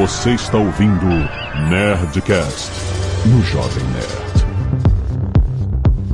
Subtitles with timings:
[0.00, 1.04] Você está ouvindo
[1.68, 2.70] Nerdcast
[3.26, 4.40] no Jovem Nerd.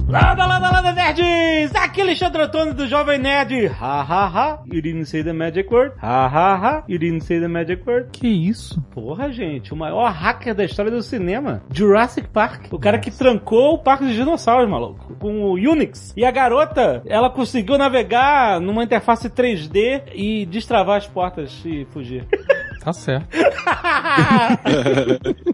[0.09, 1.73] Landa, landa, landa, nerds!
[1.77, 3.69] Aqui é Alexandre Antônio do Jovem Nerd.
[3.69, 4.63] Ha, ha, ha.
[4.67, 5.95] You didn't say the magic word.
[6.03, 6.85] Ha, ha, ha.
[6.89, 8.09] You didn't say the magic word.
[8.11, 8.83] Que isso?
[8.91, 9.73] Porra, gente.
[9.73, 11.63] O maior hacker da história do cinema.
[11.73, 12.67] Jurassic Park.
[12.73, 15.15] O cara que trancou o parque de dinossauros, maluco.
[15.21, 16.13] Com o Unix.
[16.17, 22.27] E a garota, ela conseguiu navegar numa interface 3D e destravar as portas e fugir.
[22.87, 23.27] Tá certo.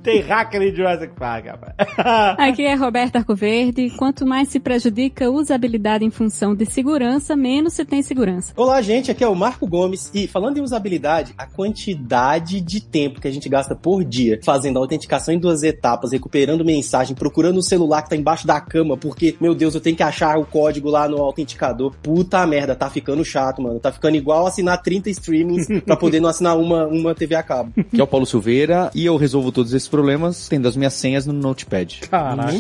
[0.03, 1.73] Tem hacker em Jurassic Park, rapaz.
[2.39, 3.89] Aqui é Roberta Arcoverde.
[3.97, 8.53] Quanto mais se prejudica a usabilidade em função de segurança, menos se tem segurança.
[8.55, 10.11] Olá, gente, aqui é o Marco Gomes.
[10.13, 14.77] E falando em usabilidade, a quantidade de tempo que a gente gasta por dia fazendo
[14.77, 18.95] a autenticação em duas etapas, recuperando mensagem, procurando o celular que tá embaixo da cama,
[18.95, 21.95] porque, meu Deus, eu tenho que achar o código lá no autenticador.
[22.03, 23.81] Puta merda, tá ficando chato, mano.
[23.81, 27.73] Tá ficando igual assinar 30 streamings pra poder não assinar uma, uma TV a cabo.
[27.91, 31.25] Que é o Paulo Silveira e eu resolvo todos esses problemas tendo as minhas senhas
[31.25, 32.01] no Notepad.
[32.11, 32.53] Caraca.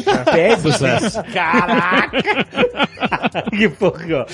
[0.61, 1.23] Sucesso.
[1.33, 2.23] Caraca.
[3.51, 4.27] que porra.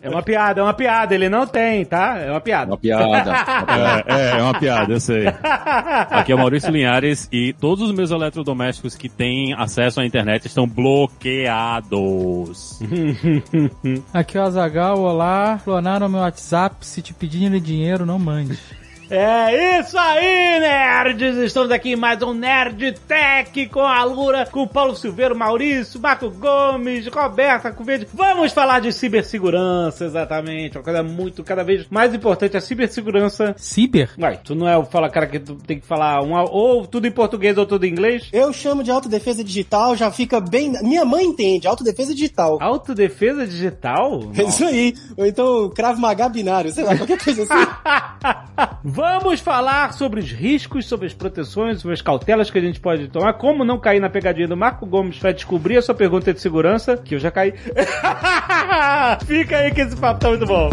[0.00, 1.14] É uma piada, é uma piada.
[1.14, 2.18] Ele não tem, tá?
[2.18, 2.70] É uma piada.
[2.70, 3.32] Uma piada.
[4.06, 5.26] É, é, é uma piada, eu sei.
[5.26, 10.46] Aqui é o Maurício Linhares e todos os meus eletrodomésticos que têm acesso à internet
[10.46, 11.98] estão bloqueados.
[14.14, 15.60] Aqui é o Azagal, olá.
[15.64, 18.58] Clonaram meu WhatsApp, se te pedirem dinheiro, não mande.
[19.08, 21.36] É isso aí, nerds!
[21.36, 26.00] Estamos aqui em mais um Nerd Tech com a Lura, com o Paulo Silveira, Maurício,
[26.00, 28.08] Marco Gomes, Roberta Covede.
[28.12, 30.76] Vamos falar de cibersegurança, exatamente.
[30.76, 33.54] Uma coisa muito, cada vez mais importante, a cibersegurança.
[33.56, 34.10] Ciber?
[34.18, 37.06] Uai, tu não é o fala cara que tu tem que falar uma, ou tudo
[37.06, 38.28] em português ou tudo em inglês?
[38.32, 40.72] Eu chamo de autodefesa digital, já fica bem.
[40.82, 42.58] Minha mãe entende, autodefesa digital.
[42.60, 44.32] Autodefesa digital?
[44.36, 44.94] É isso aí.
[45.16, 47.54] Ou então Krav Maga binário, sei lá, qualquer coisa assim.
[48.96, 53.08] Vamos falar sobre os riscos, sobre as proteções, sobre as cautelas que a gente pode
[53.08, 56.40] tomar, como não cair na pegadinha do Marco Gomes vai descobrir a sua pergunta de
[56.40, 57.52] segurança, que eu já caí.
[59.26, 60.70] Fica aí que esse papo tá muito bom.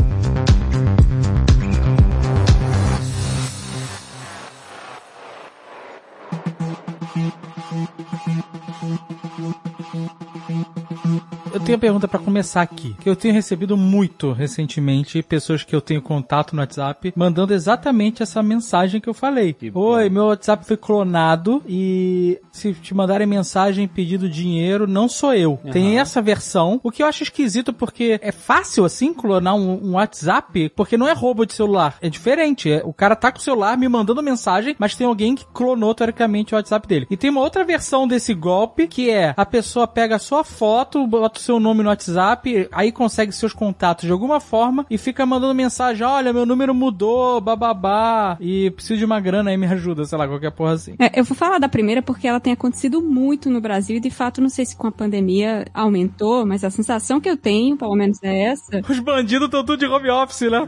[11.74, 15.82] Tenho uma pergunta pra começar aqui, que eu tenho recebido muito recentemente pessoas que eu
[15.82, 19.54] tenho contato no WhatsApp mandando exatamente essa mensagem que eu falei.
[19.54, 19.72] Que.
[19.74, 25.60] Oi, meu WhatsApp foi clonado e se te mandarem mensagem pedindo dinheiro, não sou eu.
[25.72, 29.92] Tem essa versão, o que eu acho esquisito porque é fácil assim clonar um, um
[29.94, 32.72] WhatsApp, porque não é roubo de celular, é diferente.
[32.72, 35.96] É, o cara tá com o celular me mandando mensagem, mas tem alguém que clonou
[35.96, 37.08] teoricamente o WhatsApp dele.
[37.10, 41.06] E tem uma outra versão desse golpe que é a pessoa pega a sua foto,
[41.08, 45.26] bota o seu nome no WhatsApp, aí consegue seus contatos de alguma forma e fica
[45.26, 50.06] mandando mensagem: olha, meu número mudou, bababá, e preciso de uma grana aí, me ajuda,
[50.06, 50.96] sei lá, qualquer porra assim.
[51.00, 54.12] É, eu vou falar da primeira porque ela tem acontecido muito no Brasil e de
[54.12, 57.96] fato não sei se com a pandemia aumentou, mas a sensação que eu tenho, pelo
[57.96, 58.82] menos é essa.
[58.88, 60.60] Os bandidos estão tudo de home office, né?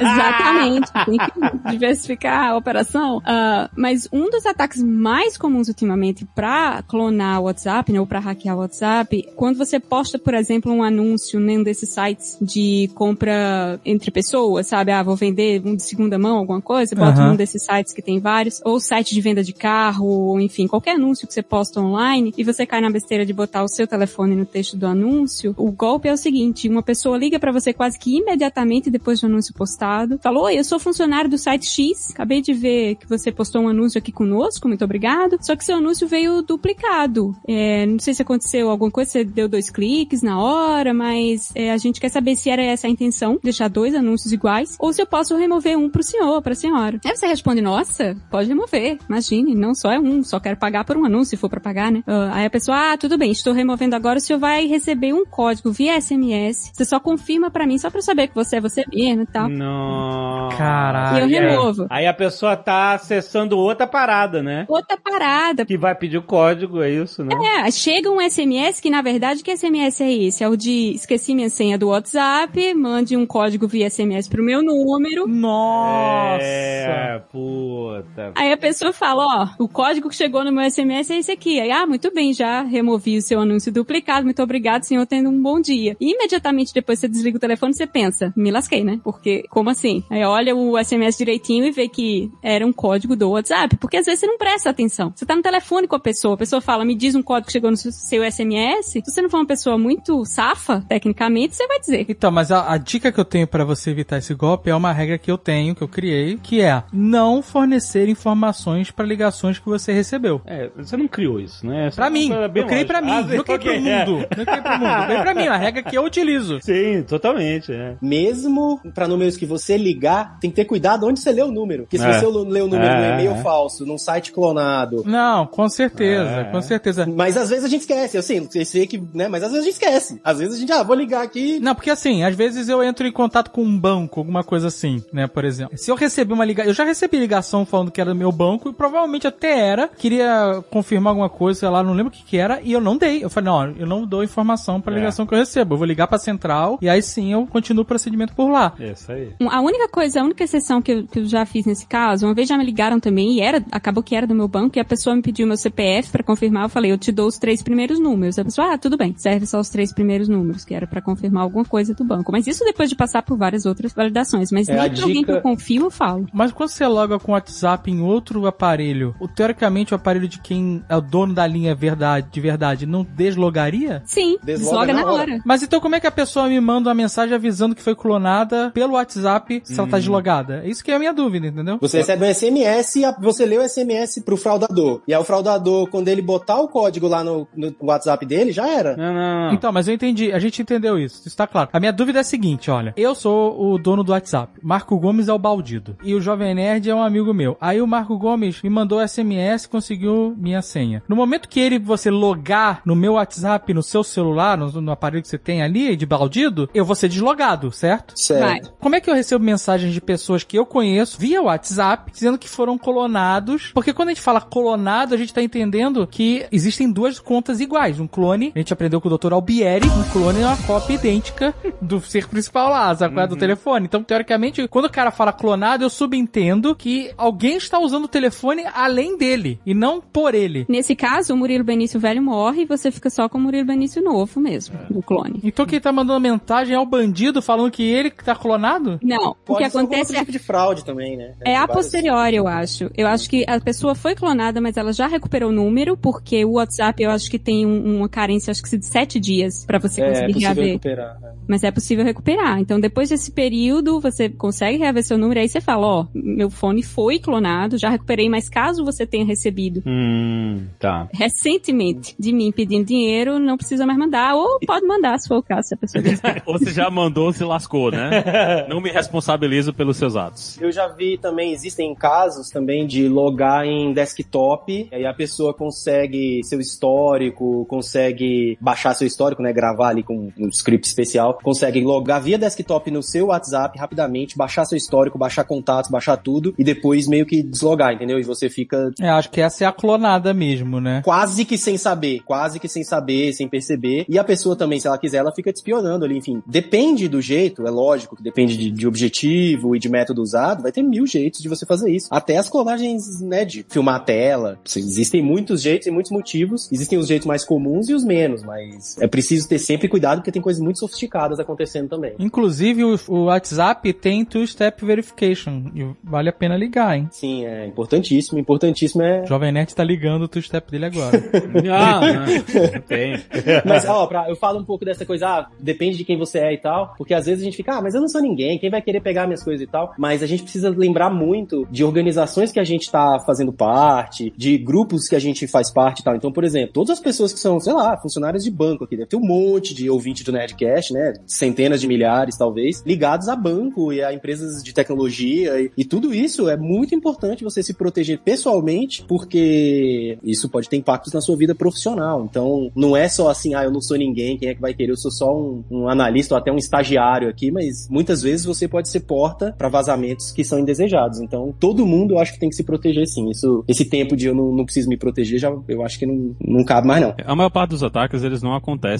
[0.00, 3.20] Exatamente, tem que diversificar a operação.
[3.24, 8.20] Ah, mas um dos ataques mais comuns ultimamente pra clonar o WhatsApp, né, ou pra
[8.20, 13.80] hackear o WhatsApp, quando você posta, por exemplo, um anúncio num desses sites de compra
[13.84, 14.92] entre pessoas, sabe?
[14.92, 17.30] Ah, vou vender um de segunda mão, alguma coisa, bota Aham.
[17.30, 20.96] num desses sites que tem vários, ou site de venda de carro, ou enfim, qualquer
[20.96, 24.34] anúncio que você posta online e você cai na besteira de botar o seu telefone
[24.34, 27.98] no texto do anúncio, o golpe é o seguinte, uma pessoa liga pra você quase
[27.98, 32.40] que imediatamente depois do anúncio postado, falou, oi, eu sou funcionário do site X, acabei
[32.40, 36.06] de ver que você postou um anúncio aqui conosco, muito obrigado, só que seu anúncio
[36.06, 37.34] veio duplicado.
[37.46, 41.70] É, não sei se aconteceu alguma coisa, você deu dois cliques na hora, mas é,
[41.70, 45.00] a gente quer saber se era essa a intenção, deixar dois anúncios iguais, ou se
[45.00, 47.00] eu posso remover um pro senhor, pra senhora.
[47.04, 50.96] Aí você responde, nossa, pode remover, imagine, não só é um, só quero pagar por
[50.96, 52.02] um anúncio, se for pra pagar, né?
[52.06, 55.24] Ah, aí a pessoa, ah, tudo bem, estou removendo agora, o senhor vai receber um
[55.24, 58.60] código via SMS, você só confirma pra mim, só pra eu saber que você é
[58.60, 59.48] você mesmo e tal.
[59.48, 60.48] Não.
[60.56, 61.28] Caralho.
[61.28, 61.86] E eu removo.
[61.88, 64.64] Aí a pessoa tá acessando outra parada, né?
[64.68, 67.34] Outra parada, Que vai pedir o código, é isso, né?
[67.64, 70.42] É, chega um SMS que, na verdade, que SMS é esse?
[70.42, 74.62] É o de esqueci minha senha do WhatsApp, mande um código via SMS pro meu
[74.62, 75.26] número.
[75.26, 76.42] Nossa!
[76.42, 78.32] É, puta.
[78.34, 79.24] Aí a pessoa fala,
[79.58, 81.60] ó, o código que chegou no meu SMS é esse aqui.
[81.60, 85.42] Aí, ah, muito bem, já removi o seu anúncio duplicado, muito obrigado, senhor, tendo um
[85.42, 85.96] bom dia.
[86.00, 89.00] E imediatamente depois você desliga o telefone, você pensa, me lasquei, né?
[89.04, 90.02] Porque, como assim?
[90.10, 94.06] Aí olha o SMS direitinho e vê que era um código do WhatsApp, porque às
[94.06, 95.12] vezes você não presta atenção.
[95.14, 97.52] Você tá no telefone com a pessoa, a pessoa fala, me diz um código que
[97.52, 98.86] chegou no seu SMS.
[98.86, 102.06] Se você não for uma pessoa muito muito safa, tecnicamente, você vai dizer.
[102.08, 104.92] Então, mas a, a dica que eu tenho pra você evitar esse golpe é uma
[104.92, 109.66] regra que eu tenho, que eu criei, que é não fornecer informações pra ligações que
[109.66, 110.40] você recebeu.
[110.46, 111.86] É, você não criou isso, né?
[111.88, 113.78] Essa Pra é mim, eu criei pra mim, Ah, não criei pro é.
[113.78, 114.26] mundo.
[114.36, 116.58] Não criei pro mundo, eu criei pra mim, a regra que eu utilizo.
[116.62, 117.96] Sim, totalmente, é.
[118.00, 121.82] Mesmo pra números que você ligar, tem que ter cuidado onde você lê o número.
[121.84, 122.12] Porque se É.
[122.18, 123.42] você lê o número É, no e-mail é.
[123.42, 125.02] falso, num site clonado.
[125.06, 126.44] Não, com certeza, É.
[126.44, 127.06] com certeza.
[127.06, 129.28] Mas às vezes a gente esquece, eu sei, eu sei que, né?
[129.28, 130.20] Mas às vezes a gente esquece.
[130.24, 131.58] Às vezes a gente, ah, vou ligar aqui.
[131.60, 135.02] Não, porque assim, às vezes eu entro em contato com um banco, alguma coisa assim,
[135.12, 135.76] né, por exemplo.
[135.76, 138.68] Se eu receber uma ligação, eu já recebi ligação falando que era do meu banco
[138.68, 142.36] e provavelmente até era, queria confirmar alguma coisa, sei lá, não lembro o que que
[142.36, 143.22] era, e eu não dei.
[143.24, 144.96] Eu falei, não, eu não dou informação pra É.
[144.98, 147.86] ligação que eu recebo, eu vou ligar pra central e aí sim eu continuo o
[147.86, 148.72] procedimento por lá.
[148.78, 149.30] Isso aí.
[149.50, 152.34] A única coisa, a única exceção que eu, que eu já fiz nesse caso, uma
[152.34, 154.84] vez já me ligaram também e era, acabou que era do meu banco e a
[154.84, 157.98] pessoa me pediu meu CPF pra confirmar, eu falei, eu te dou os três primeiros
[157.98, 158.38] números.
[158.38, 161.42] A pessoa, ah, tudo bem, serve só os três primeiros números, que era pra confirmar
[161.42, 162.30] alguma coisa do banco.
[162.30, 164.52] Mas isso depois de passar por várias outras validações.
[164.52, 166.26] Mas É, nem pra alguém que dica- eu confio, eu falo.
[166.32, 170.38] Mas quando você loga com o WhatsApp em outro aparelho, o, teoricamente o aparelho de
[170.40, 174.02] quem é o dono da linha verdade, de verdade não deslogaria?
[174.04, 175.32] Sim, Desloga desloga na na hora.
[175.32, 175.42] hora.
[175.44, 178.70] Mas então como é que a pessoa me manda uma mensagem avisando que foi clonada
[178.72, 180.00] pelo WhatsApp se ela tá Hum.
[180.00, 180.62] deslogada?
[180.64, 181.78] É isso que é a minha dúvida, entendeu?
[181.80, 185.00] Você recebe um SMS e você lê o SMS pro fraudador.
[185.06, 188.68] E aí o fraudador, quando ele botar o código lá no, no WhatsApp dele, já
[188.68, 188.96] era.
[188.96, 189.54] Não, não, não.
[189.62, 191.70] Então, mas eu entendi, a gente entendeu isso, isso tá claro.
[191.72, 195.28] A minha dúvida é a seguinte, olha, eu sou o dono do WhatsApp, Marco Gomes
[195.28, 197.56] é o baldido, e o Jovem Nerd é um amigo meu.
[197.60, 201.00] Aí o Marco Gomes me mandou SMS, conseguiu minha senha.
[201.08, 205.22] No momento que ele, você logar no meu WhatsApp, no seu celular, no, no aparelho
[205.22, 208.14] que você tem ali, de baldido, eu vou ser deslogado, certo?
[208.30, 208.54] Vai.
[208.54, 208.74] Certo.
[208.80, 212.48] Como é que eu recebo mensagens de pessoas que eu conheço via WhatsApp dizendo que
[212.48, 213.70] foram clonados?
[213.72, 218.00] Porque quando a gente fala clonado, a gente tá entendendo que existem duas contas iguais.
[218.00, 219.32] Um clone, a gente aprendeu com o Dr.
[219.52, 223.20] Albieri, um clone é uma cópia idêntica do ser principal lá, sabe?
[223.20, 223.26] é?
[223.26, 223.84] Do telefone.
[223.84, 228.64] Então, teoricamente, quando o cara fala clonado, eu subentendo que alguém está usando o telefone
[228.72, 230.64] além dele e não por ele.
[230.70, 234.02] Nesse caso, o Murilo Benício velho morre e você fica só com o Murilo Benício
[234.02, 235.40] novo mesmo, do clone.
[235.44, 238.98] Então quem tá mandando mensagem é o bandido falando que ele que tá clonado?
[239.02, 241.34] Não, o Pode que ser algum acontece outro é tipo de fraude também, né?
[241.44, 242.90] É a Vários- posteriori, eu acho.
[242.96, 246.52] Eu acho que a pessoa foi clonada, mas ela já recuperou o número, porque o
[246.52, 250.00] WhatsApp eu acho que tem um- uma carência, acho que de sete dias pra você
[250.00, 250.66] É, é conseguir possível reaver.
[250.72, 251.20] recuperar.
[251.20, 251.32] né?
[251.48, 252.58] Mas é possível recuperar.
[252.60, 256.82] Então, depois desse período, você consegue reaver seu número, aí você fala, ó, meu fone
[256.82, 261.08] foi clonado, já recuperei, mas caso você tenha recebido Hum, tá.
[261.12, 265.42] recentemente de mim pedindo dinheiro, não precisa mais mandar, ou pode mandar, se for o
[265.42, 266.42] caso, se a pessoa quiser.
[266.46, 268.22] Ou você já mandou, se lascou, né?
[268.68, 270.60] Não me responsabilizo pelos seus atos.
[270.60, 275.52] Eu já vi também, existem casos também de logar em desktop, e aí a pessoa
[275.52, 281.80] consegue seu histórico, consegue baixar seu histórico, né, gravar ali com um script especial, consegue
[281.80, 286.64] logar via desktop no seu WhatsApp rapidamente, baixar seu histórico, baixar contatos, baixar tudo, e
[286.64, 288.18] depois meio que deslogar, entendeu?
[288.18, 291.02] E você fica É, acho que essa é a clonada mesmo, né?
[291.04, 294.04] quase que sem saber, quase que sem saber, sem perceber.
[294.08, 296.42] E a pessoa também, se ela quiser, ela fica te espionando ali, enfim.
[296.46, 300.72] Depende do jeito, é lógico que depende de, de objetivo e de método usado, vai
[300.72, 302.08] ter mil jeitos de você fazer isso.
[302.10, 304.58] Até as clonagens, né, de filmar a tela.
[304.74, 306.70] Existem muitos jeitos e muitos motivos.
[306.72, 310.32] Existem os jeitos mais comuns e os menos, mas é preciso ter sempre cuidado porque
[310.32, 312.14] tem coisas muito sofisticadas acontecendo também.
[312.18, 315.70] Inclusive, o, o WhatsApp tem two-step verification.
[315.74, 317.08] E vale a pena ligar, hein?
[317.10, 318.38] Sim, é importantíssimo.
[318.38, 321.12] Importantíssimo é O Jovem Nerd tá ligando o two-step dele agora.
[321.72, 323.14] Ah, não, não tem.
[323.66, 326.54] Mas, ó, pra, eu falo um pouco dessa coisa, ah, depende de quem você é
[326.54, 328.70] e tal, porque às vezes a gente fica, ah, mas eu não sou ninguém, quem
[328.70, 329.92] vai querer pegar minhas coisas e tal?
[329.98, 334.56] Mas a gente precisa lembrar muito de organizações que a gente tá fazendo parte, de
[334.58, 336.14] grupos que a gente faz parte e tal.
[336.14, 339.06] Então, por exemplo, todas as pessoas que são, sei lá, funcionárias de banco aqui, deve
[339.06, 341.14] ter um monte de ouvinte do Nerdcast, né?
[341.26, 346.14] Centenas de milhares, talvez, ligados a banco e a empresas de tecnologia e, e tudo
[346.14, 351.36] isso é muito importante você se proteger pessoalmente, porque isso pode ter impactos na sua
[351.36, 352.24] vida profissional.
[352.24, 354.92] Então, não é só assim, ah, eu não sou ninguém, quem é que vai querer?
[354.92, 358.68] Eu sou só um, um analista ou até um estagiário aqui, mas muitas vezes você
[358.68, 361.20] pode ser porta para vazamentos que são indesejados.
[361.20, 363.30] Então, todo mundo eu acho que tem que se proteger sim.
[363.30, 366.34] Isso, esse tempo de eu não, não preciso me proteger, já eu acho que não,
[366.40, 367.14] não cabe mais não.
[367.24, 368.91] A maior parte dos ataques, eles não acontecem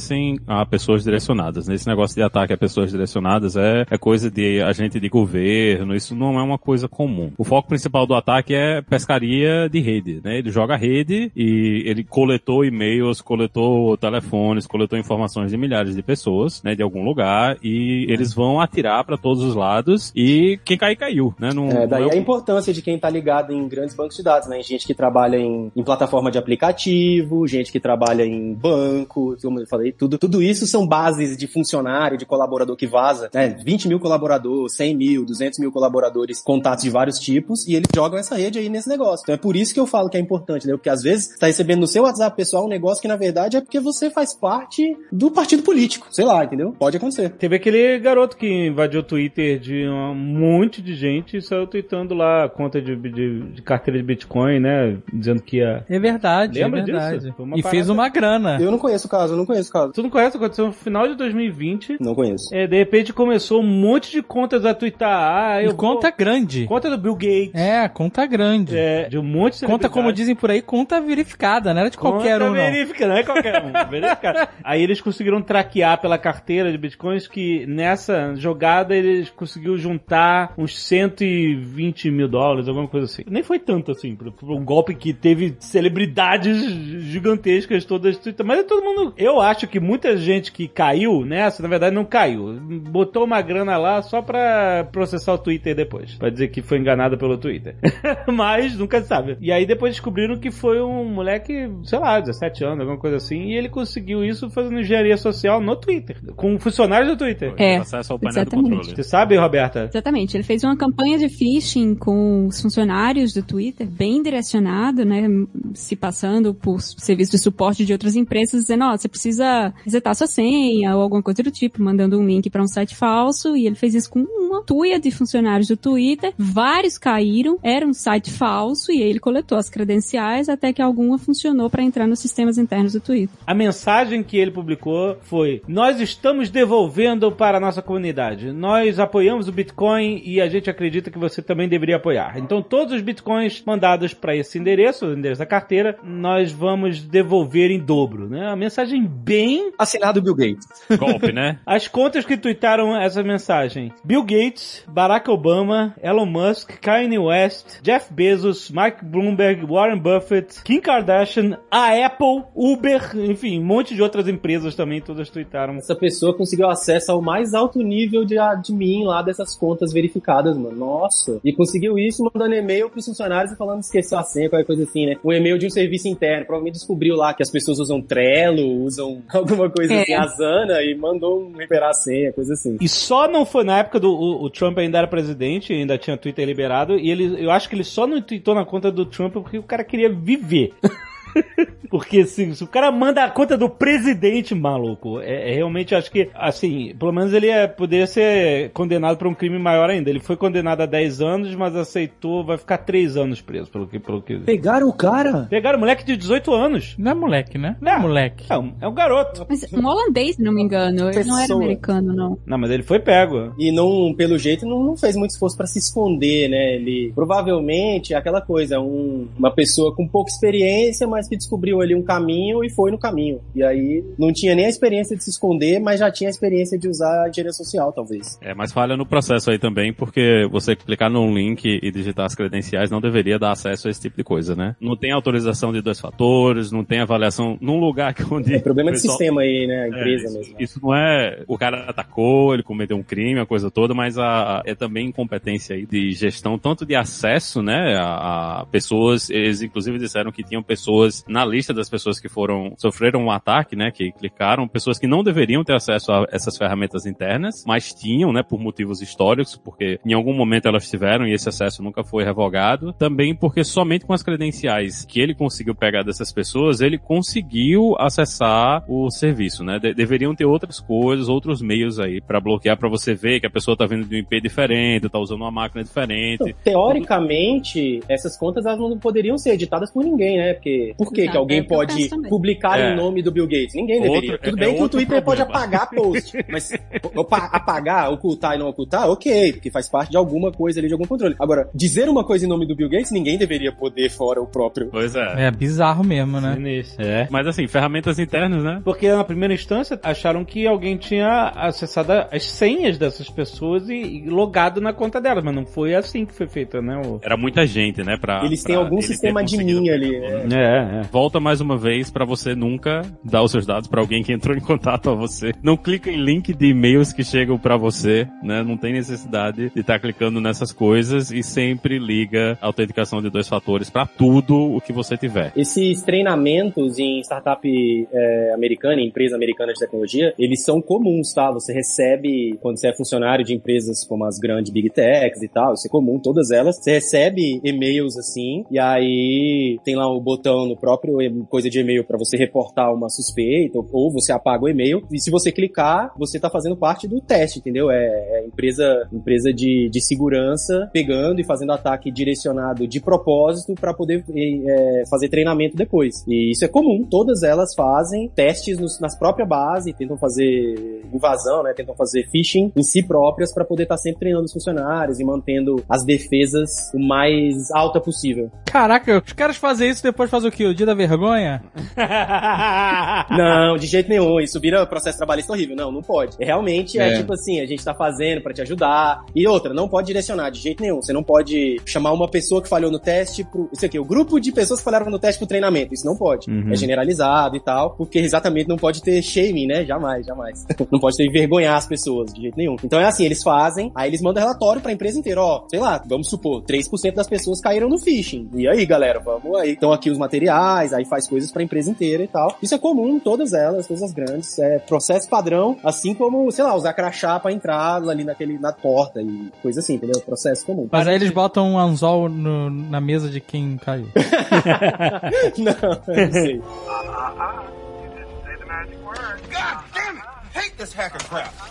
[0.46, 1.66] a pessoas direcionadas.
[1.68, 6.14] Nesse negócio de ataque a pessoas direcionadas é, é coisa de agente de governo, isso
[6.14, 7.32] não é uma coisa comum.
[7.36, 10.38] O foco principal do ataque é pescaria de rede, né?
[10.38, 16.62] Ele joga rede e ele coletou e-mails, coletou telefones, coletou informações de milhares de pessoas,
[16.62, 16.74] né?
[16.74, 21.34] De algum lugar e eles vão atirar para todos os lados e quem cair, caiu,
[21.38, 21.52] né?
[21.52, 24.22] Não, É, daí não é a importância de quem tá ligado em grandes bancos de
[24.22, 24.62] dados, né?
[24.62, 29.66] Gente que trabalha em, em plataforma de aplicativo, gente que trabalha em banco, como eu
[29.66, 33.48] falei, falei, tudo, tudo isso são bases de funcionário, de colaborador que vaza, né?
[33.64, 38.18] 20 mil colaboradores, 100 mil, 200 mil colaboradores, contatos de vários tipos, e eles jogam
[38.18, 39.22] essa rede aí nesse negócio.
[39.24, 40.74] Então é por isso que eu falo que é importante, né?
[40.74, 43.56] Porque às vezes você tá recebendo no seu WhatsApp pessoal um negócio que na verdade
[43.56, 46.74] é porque você faz parte do partido político, sei lá, entendeu?
[46.78, 47.30] Pode acontecer.
[47.30, 52.14] Teve aquele garoto que invadiu o Twitter de um monte de gente e saiu tweetando
[52.14, 54.98] lá a conta de, de, de carteira de Bitcoin, né?
[55.12, 55.84] Dizendo que ia.
[55.88, 57.18] É verdade, Lembra é verdade.
[57.18, 57.34] disso?
[57.36, 58.58] Foi uma E parada- fez uma grana.
[58.60, 59.92] Eu não conheço o caso, eu não conheço caso.
[59.92, 60.36] Tu não conhece?
[60.36, 61.96] Aconteceu no final de 2020.
[62.00, 62.54] Não conheço.
[62.54, 65.10] É, de repente começou um monte de contas a twittar.
[65.12, 66.66] Ah, eu E conta vou- grande.
[66.66, 67.54] Conta do Bill Gates.
[67.54, 68.76] É, conta grande.
[68.76, 71.96] É, de um monte de Conta, como dizem por aí, conta verificada, não era de
[71.98, 72.54] qualquer Conta um, não.
[72.54, 73.72] verifica, não é qualquer um.
[73.90, 74.48] verificado.
[74.62, 80.78] Aí eles conseguiram traquear pela carteira de bitcoins que nessa jogada eles conseguiram juntar uns
[80.78, 83.22] 120 mil dólares, alguma coisa assim.
[83.28, 86.56] Nem foi tanto assim, por um golpe que teve celebridades
[87.04, 88.16] gigantescas todas.
[88.18, 88.44] Twitter.
[88.44, 89.14] Mas é todo mundo.
[89.16, 92.54] Eu acho que muita gente que caiu nessa, na verdade, não caiu.
[92.60, 96.14] Botou uma grana lá só pra processar o Twitter depois.
[96.14, 97.76] Pra dizer que foi enganada pelo Twitter.
[98.26, 99.36] Mas nunca se sabe.
[99.40, 103.48] E aí depois descobriram que foi um moleque, sei lá, 17 anos, alguma coisa assim.
[103.48, 106.16] E ele conseguiu isso fazendo engenharia social no Twitter.
[106.36, 107.54] Com funcionários do Twitter.
[107.56, 108.68] É, acesso ao painel exatamente.
[108.68, 108.96] do controle.
[108.96, 109.88] Você sabe, Roberta?
[109.92, 115.26] Exatamente, ele fez uma campanha de phishing com os funcionários do Twitter, bem direcionado, né,
[115.74, 119.51] se passando por serviço de suporte de outras empresas, dizendo, ó, você precisa
[119.84, 123.56] resetar sua senha ou alguma coisa do tipo, mandando um link para um site falso,
[123.56, 127.94] e ele fez isso com uma tuia de funcionários do Twitter, vários caíram, era um
[127.94, 132.58] site falso, e ele coletou as credenciais até que alguma funcionou para entrar nos sistemas
[132.58, 133.34] internos do Twitter.
[133.46, 138.52] A mensagem que ele publicou foi: Nós estamos devolvendo para a nossa comunidade.
[138.52, 142.38] Nós apoiamos o Bitcoin e a gente acredita que você também deveria apoiar.
[142.38, 147.70] Então, todos os Bitcoins mandados para esse endereço, o endereço da carteira, nós vamos devolver
[147.70, 148.28] em dobro.
[148.28, 148.46] Né?
[148.46, 149.31] A mensagem bem.
[149.78, 150.66] Assinado Bill Gates.
[150.98, 151.58] Golpe, né?
[151.66, 158.12] As contas que tweetaram essa mensagem: Bill Gates, Barack Obama, Elon Musk, Kanye West, Jeff
[158.12, 164.28] Bezos, Mike Bloomberg, Warren Buffett, Kim Kardashian, a Apple, Uber, enfim, um monte de outras
[164.28, 165.76] empresas também, todas tweetaram.
[165.76, 170.76] Essa pessoa conseguiu acesso ao mais alto nível de admin lá dessas contas verificadas, mano.
[170.76, 171.40] Nossa.
[171.44, 174.82] E conseguiu isso mandando e-mail pros funcionários e falando que esqueceu a senha, qualquer coisa
[174.82, 175.16] assim, né?
[175.24, 176.46] Um e-mail de um serviço interno.
[176.46, 180.02] Provavelmente descobriu lá que as pessoas usam Trello, usam alguma coisa É.
[180.02, 182.76] assim, Asana, e mandou um recuperar a senha, coisa assim.
[182.80, 186.16] E só não foi na época do o, o Trump ainda era presidente, ainda tinha
[186.16, 189.32] Twitter liberado, e ele, eu acho que ele só não tweetou na conta do Trump
[189.34, 190.72] porque o cara queria viver.
[191.90, 196.10] Porque se, se o cara manda a conta do presidente, maluco, é, é realmente acho
[196.10, 200.08] que, assim, pelo menos ele é, poderia ser condenado por um crime maior ainda.
[200.08, 203.98] Ele foi condenado a 10 anos, mas aceitou, vai ficar 3 anos preso, pelo que.
[203.98, 204.38] Pelo que...
[204.38, 205.46] Pegaram o cara?
[205.50, 206.94] Pegaram um moleque de 18 anos.
[206.98, 207.76] Não é moleque, né?
[207.78, 208.46] Não é moleque.
[208.48, 209.44] É um, é um garoto.
[209.46, 212.38] Mas um holandês, se não me engano, ele não era americano, não.
[212.46, 213.52] Não, mas ele foi pego.
[213.58, 216.76] E não, pelo jeito, não, não fez muito esforço pra se esconder, né?
[216.76, 221.94] Ele provavelmente é aquela coisa, um- uma pessoa com pouca experiência, mas que descobriu ali
[221.94, 223.40] um caminho e foi no caminho.
[223.54, 226.78] E aí não tinha nem a experiência de se esconder, mas já tinha a experiência
[226.78, 228.38] de usar a engenharia social, talvez.
[228.40, 232.34] É, mas falha no processo aí também, porque você clicar num link e digitar as
[232.34, 234.74] credenciais não deveria dar acesso a esse tipo de coisa, né?
[234.80, 238.54] Não tem autorização de dois fatores, não tem avaliação num lugar que onde...
[238.54, 239.82] É problema de pessoal- sistema aí, né?
[239.82, 240.56] A É, empresa isso, mesmo.
[240.60, 244.62] isso não é o cara atacou, ele cometeu um crime, a coisa toda, mas a,
[244.64, 249.98] é também incompetência aí de gestão, tanto de acesso, né, a, a pessoas, eles inclusive
[249.98, 254.12] disseram que tinham pessoas na lista das pessoas que foram, sofreram um ataque, né, que
[254.12, 258.58] clicaram, pessoas que não deveriam ter acesso a essas ferramentas internas, mas tinham, né, por
[258.60, 263.34] motivos históricos, porque em algum momento elas tiveram e esse acesso nunca foi revogado, também
[263.34, 269.10] porque somente com as credenciais que ele conseguiu pegar dessas pessoas, ele conseguiu acessar o
[269.10, 269.78] serviço, né?
[269.78, 273.50] De- deveriam ter outras coisas, outros meios aí pra bloquear, pra você ver que a
[273.50, 276.54] pessoa tá vindo de um IP diferente, tá usando uma máquina diferente.
[276.64, 280.54] Teoricamente, essas contas elas não poderiam ser editadas por ninguém, né?
[280.54, 282.92] Porque por que, alguém é que eu pode publicar É.
[282.92, 283.74] o nome do Bill Gates?
[283.74, 284.38] Ninguém Outro- deveria.
[284.38, 285.64] Tudo é- bem é que o Twitter pode problema.
[285.64, 286.70] apagar post, mas
[287.14, 290.94] opa, apagar, ocultar e não ocultar, ok, porque faz parte de alguma coisa ali, de
[290.94, 291.34] algum controle.
[291.38, 294.88] Agora, dizer uma coisa em nome do Bill Gates, ninguém deveria poder fora o próprio.
[294.90, 295.46] Pois é.
[295.46, 296.54] É bizarro mesmo, né?
[296.54, 297.04] Sinistro.
[297.04, 297.26] É.
[297.30, 298.80] Mas assim, ferramentas internas, né?
[298.84, 304.28] Porque na primeira instância acharam que alguém tinha acessado as senhas dessas pessoas e, e
[304.28, 307.00] logado na conta delas, mas não foi assim que foi feita, né?
[307.04, 308.16] o- Era muita gente, né?
[308.20, 310.54] Pra, Eles têm pra algum ele sistema admin fazer ali, tudo.
[310.54, 310.91] né?
[310.92, 311.02] É.
[311.04, 314.54] Volta mais uma vez pra você nunca dar os seus dados pra alguém que entrou
[314.54, 315.52] em contato com você.
[315.62, 318.62] Não clica em link de e-mails que chegam pra você, né?
[318.62, 323.48] Não tem necessidade de estar clicando nessas coisas e sempre liga a autenticação de dois
[323.48, 325.52] fatores pra tudo o que você tiver.
[325.56, 327.66] Esses treinamentos em startup
[328.12, 331.50] é, americana, em empresa americana de tecnologia, eles são comuns, tá?
[331.52, 335.72] Você recebe, quando você é funcionário de empresas como as grandes Big Techs e tal,
[335.72, 340.71] isso é comum, todas elas, você recebe e-mails assim, e aí tem lá o botão
[340.72, 345.02] no próprio coisa de e-mail pra você reportar uma suspeita, ou, você apaga o e-mail,
[345.10, 347.90] e se você clicar, você tá fazendo parte do teste, entendeu?
[347.90, 353.94] É, é empresa, empresa de, de segurança pegando e fazendo ataque direcionado de propósito pra
[353.94, 356.24] poder é, fazer treinamento depois.
[356.26, 361.62] E isso é comum, todas elas fazem testes nos, nas próprias bases, tentam fazer invasão,
[361.62, 361.72] né?
[361.74, 365.82] Tentam fazer phishing em si próprias pra poder estar sempre treinando os funcionários e mantendo
[365.88, 368.50] as defesas o mais alta possível.
[368.64, 370.61] Caraca, os caras fazem isso depois fazem o quê?
[370.66, 371.62] O dia da vergonha?
[373.30, 374.40] Não, de jeito nenhum.
[374.40, 375.76] Isso vira processo trabalhista horrível.
[375.76, 376.36] Não, não pode.
[376.38, 377.16] Realmente é, É.
[377.18, 379.24] tipo assim, a gente tá fazendo pra te ajudar.
[379.34, 381.00] E outra, não pode direcionar de jeito nenhum.
[381.00, 383.68] Você não pode chamar uma pessoa que falhou no teste pro.
[383.72, 385.94] Isso aqui, o grupo de pessoas que falharam no teste pro treinamento.
[385.94, 386.50] Isso não pode.
[386.50, 386.72] Uhum.
[386.72, 387.94] É generalizado e tal.
[387.96, 389.84] Porque exatamente não pode ter shaming, né?
[389.84, 390.64] Jamais, jamais.
[390.90, 392.76] não pode ter envergonhar as pessoas de jeito nenhum.
[392.84, 395.40] Então é assim, eles fazem, aí eles mandam relatório pra empresa inteira.
[395.40, 398.48] Ó, sei lá, vamos supor, 3% das pessoas caíram no phishing.
[398.54, 399.72] E aí, galera, vamos aí.
[399.72, 400.51] Então aqui os materiais,
[400.92, 402.56] aí faz coisas pra empresa inteira e tal.
[402.62, 404.58] Isso é comum em todas elas, todas as grandes.
[404.58, 409.20] É processo padrão, assim como, sei lá, usar crachá pra entrar ali naquele, na porta
[409.20, 410.20] e coisa assim, entendeu?
[410.20, 410.88] Processo comum.
[410.90, 414.08] Mas aí eles botam um anzol no- na mesa de quem caiu.
[415.58, 416.62] não, não sei.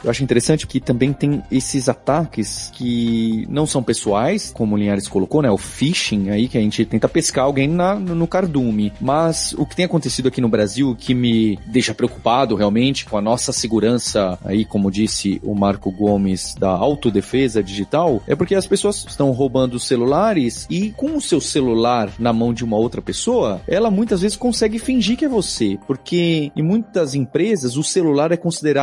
[0.04, 5.08] Eu acho interessante que também tem esses ataques que não são pessoais, como o Linhares
[5.08, 5.50] colocou, né?
[5.50, 8.94] O phishing aí, que a gente tenta pescar alguém na- no, cardume.
[9.00, 13.22] Mas o que tem acontecido aqui no Brasil, que me deixa preocupado realmente com a
[13.22, 19.06] nossa segurança aí, como disse o Marco Gomes, da autodefesa digital, é porque as pessoas
[19.08, 23.62] estão roubando os celulares e com o seu celular na mão de uma outra pessoa,
[23.68, 25.78] ela muitas vezes consegue fingir que é você.
[25.86, 28.81] Porque em muitas empresas o celular é considerado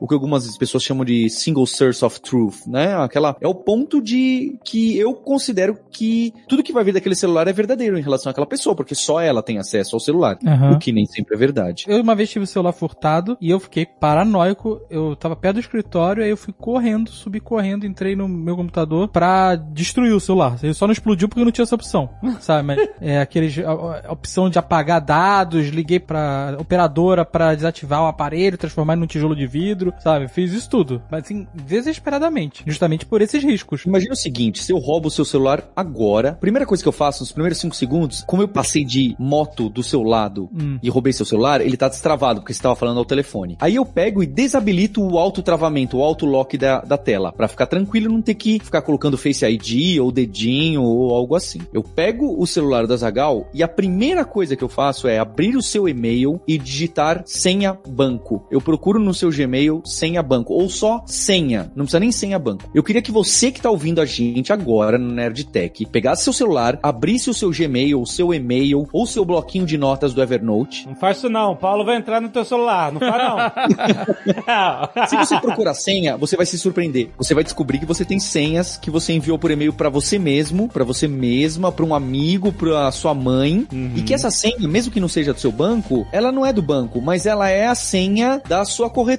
[0.00, 2.94] o que algumas pessoas chamam de single source of truth, né?
[2.96, 7.46] Aquela é o ponto de que eu considero que tudo que vai vir daquele celular
[7.48, 10.72] é verdadeiro em relação àquela pessoa, porque só ela tem acesso ao celular, Aham.
[10.72, 11.84] o que nem sempre é verdade.
[11.86, 14.80] Eu uma vez tive o celular furtado e eu fiquei paranoico.
[14.90, 19.08] Eu tava perto do escritório, aí eu fui correndo, subi correndo, entrei no meu computador
[19.08, 20.58] pra destruir o celular.
[20.62, 22.08] Ele só não explodiu porque não tinha essa opção,
[22.40, 22.66] sabe?
[22.66, 23.70] Mas é aqueles a,
[24.08, 29.36] a opção de apagar dados, liguei pra operadora pra desativar o aparelho, transformar num tijolo
[29.38, 30.28] de vidro, sabe?
[30.28, 33.84] Fiz isso tudo, mas assim, desesperadamente, justamente por esses riscos.
[33.86, 37.22] Imagina o seguinte, se eu roubo o seu celular agora, primeira coisa que eu faço
[37.22, 40.78] nos primeiros 5 segundos, como eu passei de moto do seu lado Hum.
[40.82, 43.56] e roubei seu celular, ele tá destravado, porque você tava falando ao telefone.
[43.60, 48.06] Aí eu pego e desabilito o auto-travamento, o auto-lock da, da tela, pra ficar tranquilo
[48.06, 51.60] e não ter que ficar colocando Face ID ou dedinho ou algo assim.
[51.72, 55.56] Eu pego o celular da Zagal e a primeira coisa que eu faço é abrir
[55.56, 58.46] o seu e-mail e digitar senha banco.
[58.50, 62.70] Eu procuro no seu Gmail senha banco, ou só senha, não precisa nem senha banco.
[62.74, 66.78] Eu queria que você que tá ouvindo a gente agora no Nerdtech, pegasse seu celular,
[66.82, 70.94] abrisse o seu Gmail, o seu e-mail ou seu bloquinho de notas do Evernote Não
[70.94, 75.06] faz isso não, Paulo vai entrar no teu celular, não faz não.
[75.08, 77.10] Se você procurar senha, você vai se surpreender.
[77.16, 80.68] Você vai descobrir que você tem senhas que você enviou por e-mail pra você mesmo,
[80.68, 85.00] pra você mesma, pra um amigo, pra sua mãe, e que essa senha, mesmo que
[85.00, 88.40] não seja do seu banco, ela não é do banco, mas ela é a senha
[88.48, 89.17] da sua corretora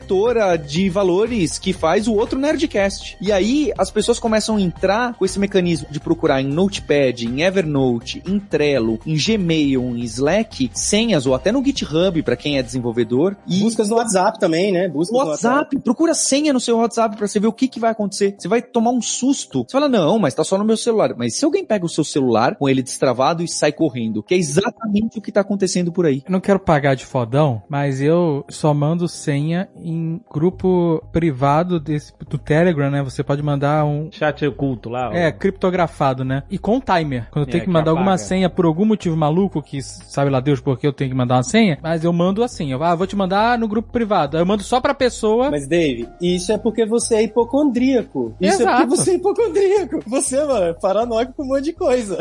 [0.65, 3.17] de valores que faz o outro Nerdcast.
[3.21, 7.41] E aí as pessoas começam a entrar com esse mecanismo de procurar em Notepad, em
[7.41, 12.63] Evernote, em Trello, em Gmail, em Slack, senhas ou até no GitHub pra quem é
[12.63, 14.87] desenvolvedor e Buscas no WhatsApp também, né?
[14.87, 17.79] Buscas no no WhatsApp, procura senha no seu WhatsApp pra você ver o que, que
[17.79, 18.35] vai acontecer.
[18.37, 19.65] Você vai tomar um susto.
[19.67, 21.13] Você fala, não, mas tá só no meu celular.
[21.17, 24.37] Mas se alguém pega o seu celular com ele destravado e sai correndo, que é
[24.37, 26.23] exatamente o que tá acontecendo por aí.
[26.25, 29.88] Eu não quero pagar de fodão, mas eu só mando senha em
[30.31, 33.01] grupo privado desse, do Telegram, né?
[33.03, 34.09] Você pode mandar um.
[34.11, 35.09] Chat oculto lá.
[35.09, 35.13] ó.
[35.13, 36.43] É, criptografado, né?
[36.49, 37.27] E com timer.
[37.31, 38.23] Quando eu É, tenho que que mandar alguma apaga.
[38.27, 41.43] senha por algum motivo maluco, que sabe lá Deus porque eu tenho que mandar uma
[41.43, 42.71] senha, mas eu mando assim.
[42.71, 44.37] Eu ah, vou te mandar no grupo privado.
[44.37, 45.49] Aí eu mando só pra pessoa.
[45.51, 48.35] Mas, Dave, isso é porque você é hipocondríaco.
[48.39, 48.87] Isso é Exato.
[48.87, 49.99] porque você é hipocondríaco.
[50.07, 52.17] Você, mano, é paranoico com um monte de coisa.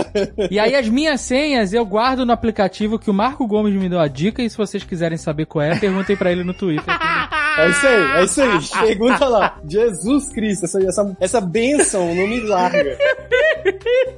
[0.51, 4.01] E aí as minhas senhas eu guardo no aplicativo que o Marco Gomes me deu
[4.01, 4.43] a dica.
[4.43, 6.85] E se vocês quiserem saber qual é, perguntem pra ele no Twitter.
[7.59, 8.59] É isso aí, é isso aí.
[8.87, 9.59] Pergunta lá.
[9.67, 12.97] Jesus Cristo, essa, essa, essa bênção não me larga.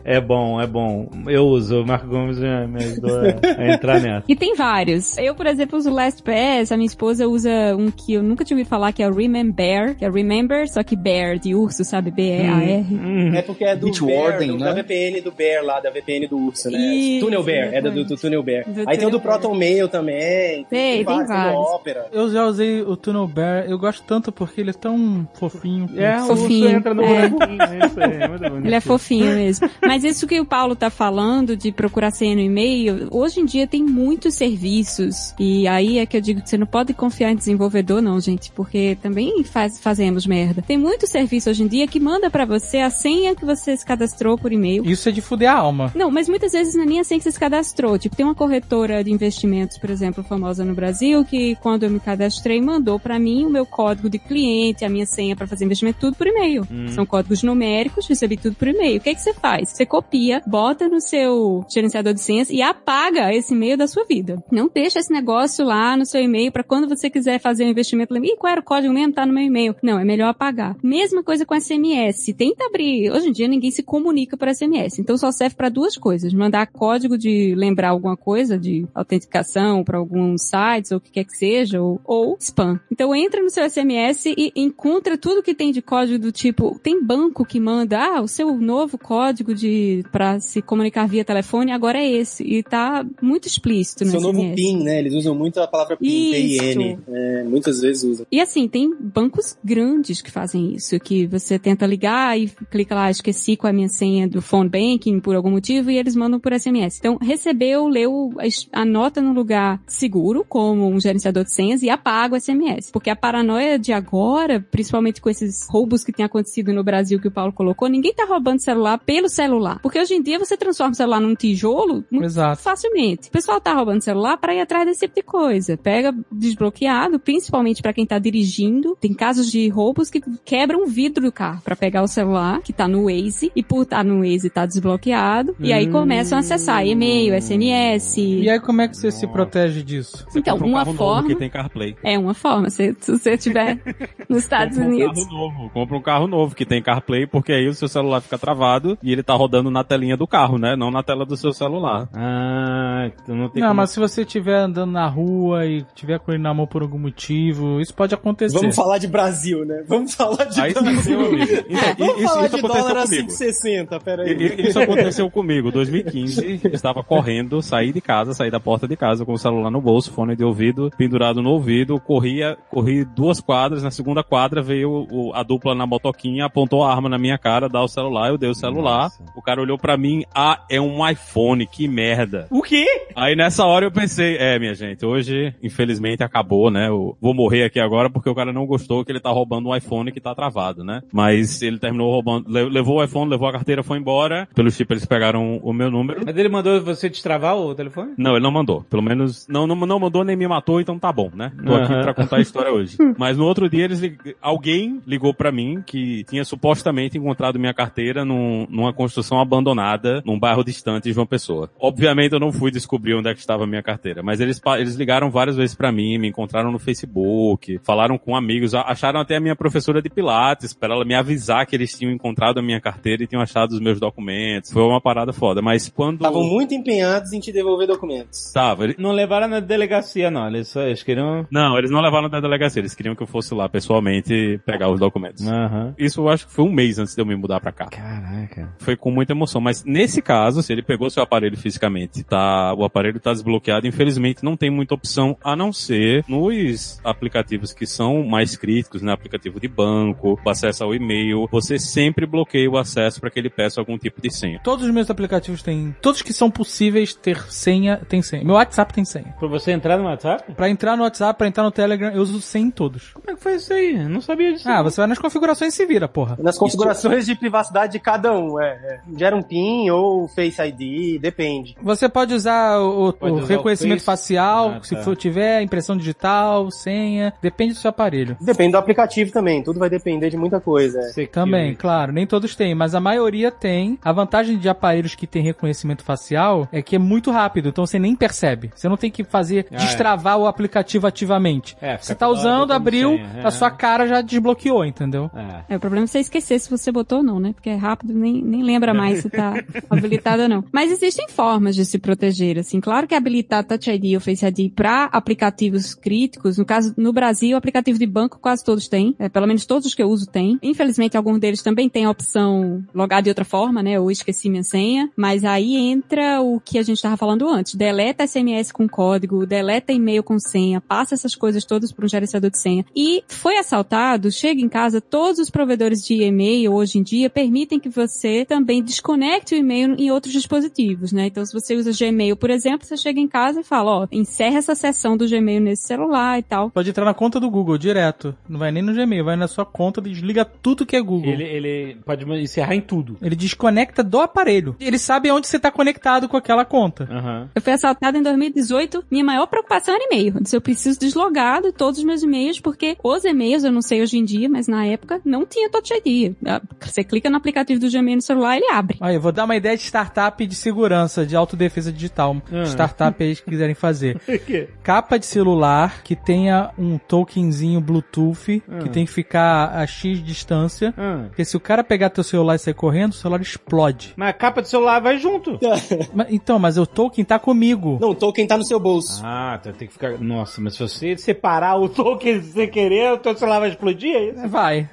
[0.05, 1.09] É bom, é bom.
[1.29, 1.83] Eu uso.
[1.83, 4.24] O Marco Gomes me me ajudou a, a entrar nessa.
[4.29, 5.16] E tem vários.
[5.18, 8.68] Eu, por exemplo, uso LastPass, a minha esposa usa um que eu nunca tinha ouvido
[8.68, 12.11] falar, que é o Remember, que é Remember, só que Bear, de urso, sabe?
[12.11, 12.87] B-E-A-R.
[12.90, 13.35] Hum.
[13.35, 14.64] É porque é do Beach Bear, Warden, do- né?
[14.64, 16.79] da VPN do Bear lá, da VPN do urso, né?
[16.79, 18.64] Isso, Tunnel Bear, é do, do, do Tunnel Bear.
[18.66, 19.20] Do Aí tem o do.
[19.20, 20.64] Proton Mail também.
[20.70, 21.59] Tem, tem vários, do vários.
[21.74, 22.07] Opera.
[22.12, 25.88] Eu já usei o Tunnel Bear, eu gosto tanto porque ele é tão fofinho.
[25.96, 27.29] É, o urso Fofinho, entra no é.
[27.29, 27.62] buraquinho.
[27.62, 28.66] É isso aí, é muito bonito.
[28.66, 29.71] Ele é fofinho mesmo.
[29.83, 33.66] Mas isso que o Paulo tá falando de procurar senha no e-mail, hoje em dia
[33.66, 35.35] tem muitos serviços.
[35.38, 38.51] E aí é que eu digo que você não pode confiar em desenvolvedor, não, gente,
[38.53, 40.62] porque também faz, fazemos merda.
[40.62, 43.85] Tem muito serviço hoje em dia que manda pra você a senha que você se
[43.85, 44.85] cadastrou por e-mail.
[44.85, 45.93] Isso é de fuder a alma.
[45.95, 47.99] Não, mas muitas vezes não é nem assim que você se cadastrou.
[47.99, 52.01] Tipo, tem uma corretora de investimentos, por exemplo, famosa no Brasil, que quando eu me
[52.01, 55.99] cadastrei, mandou pra mim o meu código de cliente, a minha senha pra fazer investimento,
[56.01, 56.66] tudo por e-mail.
[56.95, 58.99] São códigos numéricos, recebi tudo por e-mail.
[58.99, 59.68] O que é que você faz?
[59.68, 64.42] Você copia, bota no seu gerenciador de senhas e apaga esse e-mail da sua vida.
[64.50, 68.14] Não deixa esse negócio lá no seu e-mail pra quando você quiser fazer um investimento,
[68.14, 69.12] lembra, Ih, qual era o código mesmo?
[69.12, 69.76] Tá no meu e-mail.
[69.83, 70.74] Não, é melhor apagar.
[70.83, 72.33] Mesma coisa com SMS.
[72.37, 73.11] Tenta abrir.
[73.11, 74.98] Hoje em dia ninguém se comunica por SMS.
[74.98, 76.33] Então só serve pra duas coisas.
[76.33, 81.24] Mandar código de lembrar alguma coisa, de autenticação pra alguns sites ou o que quer
[81.24, 82.80] que seja, ou, ou spam.
[82.90, 87.04] Então entra no seu SMS e encontra tudo que tem de código do tipo, tem
[87.04, 91.99] banco que manda, ah, o seu novo código de para se comunicar via telefone agora
[91.99, 92.44] é esse.
[92.44, 94.55] E tá muito explícito no Seu novo SMS.
[94.55, 95.01] PIN, né?
[95.01, 96.31] Eles usam muito a palavra PIN.
[96.31, 96.99] P-I-N.
[97.09, 98.27] É, muitas vezes usam.
[98.31, 103.11] E assim, tem bancos grandes que fazem isso, que você tenta ligar e clica lá,
[103.11, 106.53] esqueci é a minha senha do phone banking por algum motivo e eles mandam por
[106.53, 106.99] SMS.
[106.99, 112.37] Então, recebeu, leu, es- anota num lugar seguro, como um gerenciador de senhas e apaga
[112.37, 112.90] o SMS.
[112.92, 117.27] Porque a paranoia de agora, principalmente com esses roubos que tem acontecido no Brasil que
[117.29, 119.78] o Paulo colocou, ninguém tá roubando celular pelo celular.
[119.82, 122.62] Porque hoje em dia você transforma o celular num tijolo muito Exato.
[122.62, 123.28] facilmente.
[123.28, 125.76] O pessoal tá roubando celular para ir atrás desse tipo de coisa.
[125.76, 128.96] Pega desbloqueado, principalmente para quem tá dirigindo.
[129.00, 132.72] Tem casos de roubos que quebram o vidro do carro para pegar o celular que
[132.72, 136.86] tá no Waze e por estar no Waze tá desbloqueado e aí começam a acessar
[136.86, 138.18] e-mail, SMS.
[138.18, 140.26] E aí como é que você se protege disso?
[140.34, 141.96] Então, Compra um uma carro forma novo que tem CarPlay.
[142.02, 142.70] é uma forma.
[142.70, 143.78] Se, se você estiver
[144.28, 145.24] nos Estados Compra um Unidos.
[145.24, 145.70] carro novo.
[145.70, 149.12] Compra um carro novo que tem CarPlay, porque aí o seu celular fica travado e
[149.12, 150.76] ele tá rodando na telinha do carro, né?
[150.76, 152.09] Não na tela do seu celular.
[152.14, 156.18] Ah, tu não tem Não, como- mas se você estiver andando na rua e tiver
[156.18, 158.59] com ele na mão por algum motivo, isso pode acontecer.
[158.59, 159.83] Vamos falar de Brasil, né?
[159.87, 161.20] Vamos falar de Aí sim, Brasil.
[161.20, 161.53] amigo.
[161.68, 163.29] Então, Vamos isso, falar isso de aconteceu dólar a comigo.
[163.31, 164.61] 5,60, peraí.
[164.68, 169.33] Isso aconteceu comigo, 2015, estava correndo, saí de casa, saí da porta de casa com
[169.33, 173.90] o celular no bolso, fone de ouvido, pendurado no ouvido, corria, corri duas quadras, na
[173.90, 177.83] segunda quadra veio o- a dupla na motoquinha, apontou a arma na minha cara, dá
[177.83, 179.23] o celular, eu dei o celular, Nossa.
[179.37, 182.47] o cara olhou pra mim, ah, é um iPhone, que merda.
[182.51, 182.87] O quê?
[183.14, 186.88] Aí nessa hora eu pensei, é, minha gente, hoje, infelizmente, acabou, né?
[186.88, 189.77] Eu vou morrer aqui agora porque o cara não gostou que ele tá roubando um
[189.77, 191.03] iPhone que tá travado, né?
[191.12, 194.49] Mas ele terminou roubando, le- levou o iPhone, levou a carteira, foi embora.
[194.55, 196.21] Pelo chip eles pegaram o meu número.
[196.25, 198.12] Mas ele mandou você destravar o telefone?
[198.16, 198.83] Não, ele não mandou.
[198.88, 201.53] Pelo menos, não, não, não mandou nem me matou, então tá bom, né?
[201.64, 202.03] Tô aqui Aham.
[202.03, 202.97] pra contar a história hoje.
[203.19, 207.75] Mas no outro dia eles, lig- alguém ligou pra mim que tinha supostamente encontrado minha
[207.75, 211.70] carteira num- numa construção abandonada num bairro distante de João Pessoa.
[211.78, 214.94] Obviamente eu não fui descobrir onde é que estava a minha carteira, mas eles, eles
[214.94, 219.40] ligaram várias vezes pra mim, me encontraram no Facebook, falaram com amigos, acharam até a
[219.40, 223.22] minha professora de Pilates pra ela me avisar que eles tinham encontrado a minha carteira
[223.22, 224.70] e tinham achado os meus documentos.
[224.72, 226.16] Foi uma parada foda, mas quando...
[226.16, 228.52] Estavam muito empenhados em te devolver documentos.
[228.52, 230.46] Tava, ele- Não levaram na delegacia, não.
[230.48, 231.46] Eles, só, eles queriam...
[231.50, 234.98] Não, eles não levaram da delegacia, eles queriam que eu fosse lá pessoalmente pegar os
[235.00, 235.46] documentos.
[235.46, 235.94] Aham.
[235.98, 237.87] Isso eu acho que foi um mês antes de eu me mudar pra cá.
[237.87, 238.60] Caraca.
[238.79, 242.85] Foi com muita emoção, mas nesse caso, se ele pegou seu aparelho fisicamente, tá, o
[242.85, 248.25] aparelho tá desbloqueado, infelizmente não tem muita opção a não ser nos aplicativos que são
[248.25, 253.20] mais críticos, né, aplicativo de banco, o acesso ao e-mail, você sempre bloqueia o acesso
[253.20, 254.61] para que ele peça algum tipo de senha.
[254.62, 255.94] Todos os meus aplicativos têm.
[256.01, 258.44] Todos que são possíveis ter senha, tem senha.
[258.44, 259.35] Meu WhatsApp tem senha.
[259.38, 260.53] Pra você entrar no WhatsApp?
[260.55, 263.12] Pra entrar no WhatsApp, pra entrar no Telegram, eu uso senha em todos.
[263.12, 263.96] Como é que foi isso aí?
[263.96, 264.68] Eu não sabia disso.
[264.68, 266.37] Ah, você vai nas configurações e se vira, porra.
[266.40, 269.00] Nas configurações de privacidade de cada um, é, é.
[269.16, 271.76] Gera um PIN ou Face ID, depende.
[271.83, 274.07] Você pode usar o, o Pode usar o reconhecimento Face.
[274.22, 275.03] facial, Ah, se tá.
[275.03, 278.37] for tiver impressão digital, senha, depende do seu aparelho.
[278.40, 280.98] Depende do aplicativo também, tudo vai depender de muita coisa.
[280.98, 281.03] é.
[281.03, 281.33] Security.
[281.33, 283.98] Também, claro, nem todos têm, mas a maioria tem.
[284.03, 287.98] A vantagem de aparelhos que tem reconhecimento facial é que é muito rápido, então você
[287.98, 288.70] nem percebe.
[288.74, 291.76] Você não tem que fazer Ah, destravar o aplicativo ativamente.
[291.81, 293.46] É, você tá usando, abriu, senha, é.
[293.46, 295.31] a sua cara já desbloqueou, entendeu?
[295.35, 295.74] É.
[295.74, 297.53] É, o problema é você esquecer se você botou ou não, né?
[297.53, 299.55] Porque é rápido, nem, nem lembra mais se tá
[299.88, 300.64] habilitado ou não.
[300.73, 302.81] Mas existem formas de se proteger, assim.
[302.81, 307.57] Claro que habilitar Touch ID ou Face ID para aplicativos críticos, no caso, no Brasil,
[307.57, 310.59] aplicativo de banco quase todos têm, é, pelo menos todos os que eu uso têm.
[310.62, 313.99] Infelizmente, alguns deles também têm a opção logar de outra forma, né?
[313.99, 315.11] Ou esqueci minha senha.
[315.16, 317.75] Mas aí entra o que a gente estava falando antes.
[317.75, 322.51] Deleta SMS com código, deleta e-mail com senha, passa essas coisas todas para um gerenciador
[322.51, 322.85] de senha.
[322.95, 327.79] E foi assaltado, chega em casa, todos os provedores de e-mail hoje em dia permitem
[327.81, 331.26] que você também desconecte o e-mail em outros dispositivos, né?
[331.26, 334.59] Então, se você usa Gmail, por exemplo, você chega em casa e fala, ó, encerra
[334.59, 336.70] essa sessão do Gmail nesse celular e tal.
[336.70, 338.35] Pode entrar na conta do Google direto.
[338.48, 341.30] Não vai nem no Gmail, vai na sua conta, desliga tudo que é Google.
[341.33, 343.16] Ele, ele pode encerrar em tudo.
[343.22, 344.76] Ele desconecta do aparelho.
[344.80, 347.09] Ele sabe onde você tá conectado com aquela conta.
[347.11, 347.48] Aham.
[347.54, 349.04] Eu fui assaltada em 2018.
[349.11, 350.35] Minha maior preocupação era e-mail.
[350.37, 353.83] Eu disse, eu preciso deslogar de todos os meus e-mails, porque os e-mails, eu não
[353.83, 356.35] sei hoje em dia, mas na época não tinha Touch ID.
[356.46, 358.96] Ah, Você clica no aplicativo do Gmail no celular, ele abre.
[359.01, 362.37] Aí, eu vou dar uma ideia de startup de segurança, de autodefesa digital.
[362.53, 362.62] Ah.
[362.81, 364.20] Startup aí que quiserem fazer.
[364.31, 364.68] O quê?
[364.83, 368.79] Capa de celular que tenha um tokenzinho Bluetooth, Ah.
[368.79, 370.94] que tem que ficar a X distância.
[370.96, 371.25] Ah.
[371.29, 374.12] Porque se o cara pegar teu celular e sair correndo, o celular explode.
[374.16, 375.59] Mas a capa do celular vai junto.
[376.14, 377.99] Mas- então, mas o token tá comigo.
[378.01, 379.20] Não, o token tá no seu bolso.
[379.25, 380.18] Ah, então tem que ficar.
[380.18, 384.25] Nossa, mas se você separar o token sem querer, o teu celular vai explodir, é
[384.31, 384.49] isso?
[384.49, 384.88] Vai.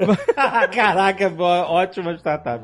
[0.73, 1.31] Caraca,
[1.67, 2.63] ótima startup.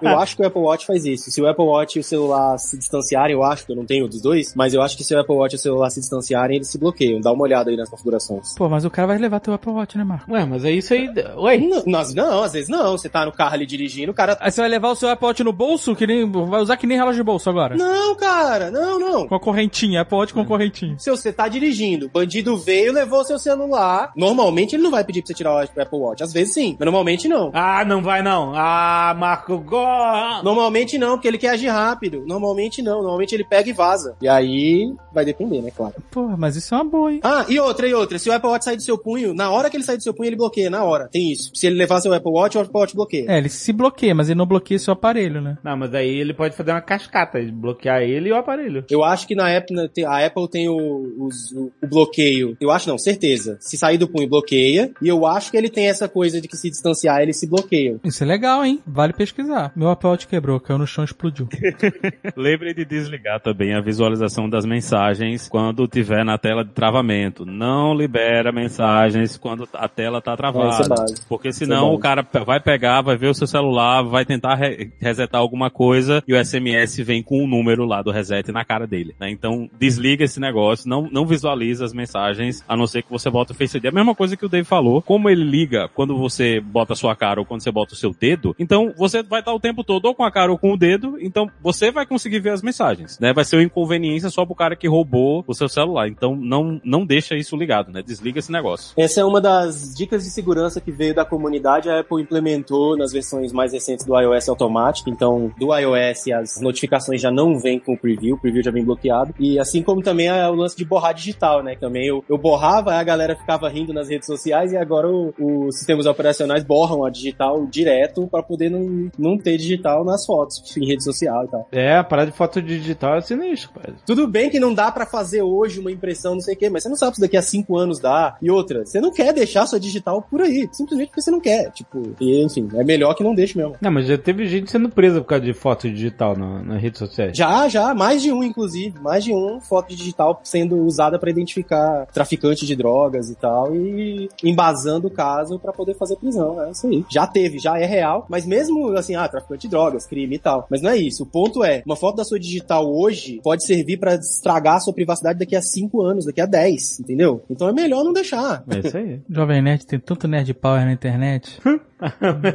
[0.00, 1.30] Eu acho que o Apple Watch faz isso.
[1.30, 4.08] Se o Apple Watch e o celular se distanciarem, eu acho que eu não tenho
[4.08, 6.56] dos dois, mas eu acho que se o Apple Watch e o celular se distanciarem,
[6.56, 7.20] eles se bloqueiam.
[7.20, 8.54] Dá uma olhada aí nas configurações.
[8.54, 10.30] Pô, mas o cara vai levar teu Apple Watch, né, Marco?
[10.32, 11.08] Ué, mas é isso aí.
[11.36, 12.92] Ué, Não, nós- não, às vezes não.
[12.92, 14.36] Você tá no carro ali dirigindo, o cara.
[14.40, 16.30] Aí você vai levar o seu Apple Watch no bolso, que nem.
[16.30, 17.76] Vai usar que nem relógio de bolso agora.
[17.76, 19.26] Não, cara, não, não.
[19.28, 20.96] Com a correntinha, Apple Watch com correntinha.
[20.98, 24.12] Se você tá dirigindo, o bandido veio, levou seu celular.
[24.16, 26.22] Normalmente ele não vai pedir pra você tirar o Apple Watch.
[26.22, 27.50] Às vezes sim, mas normalmente não.
[27.54, 28.52] Ah, não vai não.
[28.54, 30.42] Ah, Marco Go.
[30.42, 32.22] Normalmente não, porque ele quer agir rápido.
[32.26, 33.00] Normalmente não.
[33.02, 34.14] Normalmente ele pega e vaza.
[34.20, 35.94] E aí vai depender, né, claro.
[36.10, 37.20] Pô, mas isso é uma boa, hein?
[37.22, 38.18] Ah, e outra, e outra.
[38.18, 40.12] Se o Apple Watch sair do seu punho, na hora que ele sair do seu
[40.14, 41.08] punho, ele bloqueia, na hora.
[41.10, 41.50] Tem isso.
[41.54, 43.30] Se ele levar seu Apple Watch, o Apple Watch bloqueia.
[43.30, 45.56] É, ele se bloqueia, mas ele não bloqueia seu aparelho, né?
[45.64, 48.84] Não, mas daí ele pode fazer uma cascata, bloquear ele e o aparelho.
[48.90, 50.76] Eu acho que na Apple, a Apple tem o,
[51.18, 52.56] os- o- o bloqueio.
[52.60, 53.56] Eu acho não, certeza.
[53.60, 54.90] Se sair do punho, bloqueia.
[55.00, 58.00] E eu acho que ele tem essa coisa de que se distanciar, eles se bloqueiam.
[58.04, 58.80] Isso é legal, hein?
[58.86, 59.61] Vale pesquisar.
[59.76, 61.48] Meu Apple Watch quebrou, caiu no chão e explodiu.
[62.36, 67.44] Lembre de desligar também a visualização das mensagens quando tiver na tela de travamento.
[67.44, 70.88] Não libera mensagens quando a tela tá É, é travada.
[70.88, 71.26] básico.
[71.28, 71.96] Porque é senão básico.
[71.96, 76.22] o cara vai pegar, vai ver o seu celular, vai tentar re- resetar alguma coisa
[76.26, 79.14] e o SMS vem com o número lá do reset na cara dele.
[79.20, 79.30] né?
[79.30, 83.52] Então desliga esse negócio, não, não visualiza as mensagens, a não ser que você bota
[83.52, 83.86] o Face ID.
[83.86, 87.14] A mesma coisa que o Dave falou, como ele liga quando você bota a sua
[87.14, 90.06] cara ou quando você bota o seu dedo, então você vai estar o tempo todo
[90.06, 93.18] ou com a cara ou com o dedo, então você vai conseguir ver as mensagens,
[93.18, 93.32] né?
[93.32, 96.08] Vai ser uma inconveniência só pro cara que roubou o seu celular.
[96.08, 98.02] Então não, não deixa isso ligado, né?
[98.02, 98.92] Desliga esse negócio.
[98.96, 101.88] Essa é uma das dicas de segurança que veio da comunidade.
[101.88, 105.10] A Apple implementou nas versões mais recentes do iOS automático.
[105.10, 108.84] Então, do iOS, as notificações já não vêm com o preview, o preview já vem
[108.84, 109.34] bloqueado.
[109.38, 111.76] E assim como também é o lance de borrar digital, né?
[111.76, 116.06] Também eu, eu borrava, a galera ficava rindo nas redes sociais e agora os sistemas
[116.06, 121.04] operacionais borram a digital direto para poder não, não ter digital nas fotos, em rede
[121.04, 121.68] social e tal.
[121.72, 123.94] É, a parada de foto digital é sinistro, pai.
[124.06, 126.82] Tudo bem que não dá pra fazer hoje uma impressão, não sei o quê, mas
[126.82, 128.36] você não sabe se daqui a cinco anos dá.
[128.40, 131.70] E outra, você não quer deixar sua digital por aí, simplesmente porque você não quer.
[131.70, 133.76] Tipo, e enfim, é melhor que não deixe mesmo.
[133.80, 136.98] Não, mas já teve gente sendo presa por causa de foto digital na, nas redes
[136.98, 137.36] sociais.
[137.36, 142.06] Já, já, mais de um, inclusive, mais de um foto digital sendo usada pra identificar
[142.06, 146.62] traficantes de drogas e tal, e embasando o caso pra poder fazer prisão.
[146.62, 147.04] É isso aí.
[147.08, 150.66] Já teve, já é real, mas mesmo assim, ah, traficante de drogas, crime e tal.
[150.70, 151.22] Mas não é isso.
[151.22, 154.92] O ponto é, uma foto da sua digital hoje pode servir pra estragar a sua
[154.94, 157.42] privacidade daqui a cinco anos, daqui a 10, entendeu?
[157.50, 158.62] Então é melhor não deixar.
[158.68, 159.20] É isso aí.
[159.30, 161.58] Jovem Nerd tem tanto nerd power na internet.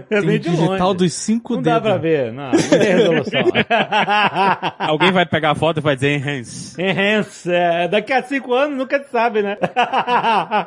[0.09, 0.97] Tem Nem de digital longe.
[0.97, 1.81] dos cinco Não dedos.
[1.81, 3.41] dá pra ver, não, não tem resolução.
[4.77, 6.81] Alguém vai pegar a foto e vai dizer enhance.
[6.81, 9.57] Enhance, é, daqui a cinco anos nunca se sabe, né?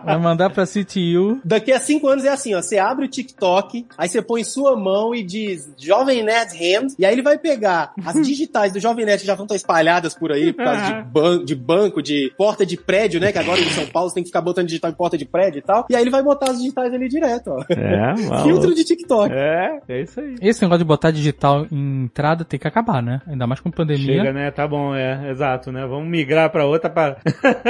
[0.05, 1.41] Vai mandar pra CTU.
[1.45, 2.63] Daqui a cinco anos é assim, ó.
[2.63, 7.05] Você abre o TikTok, aí você põe sua mão e diz Jovem Nerd Hand, e
[7.05, 10.31] aí ele vai pegar as digitais do Jovem Nerd que já vão estar espalhadas por
[10.31, 13.33] aí, por causa de, ban de banco, de porta de prédio, né?
[13.33, 15.59] Que agora em São Paulo você tem que ficar botando digital em porta de prédio
[15.59, 15.87] e tal.
[15.91, 17.65] E aí ele vai botar as digitais ali direto, ó.
[17.71, 19.35] É, Filtro de TikTok.
[19.35, 20.37] É, é isso aí.
[20.41, 23.21] Esse negócio de botar digital em entrada tem que acabar, né?
[23.27, 24.19] Ainda mais com pandemia.
[24.19, 24.51] Chega, né?
[24.53, 25.85] Tá bom, é, exato, né?
[25.87, 27.17] Vamos migrar pra outra para.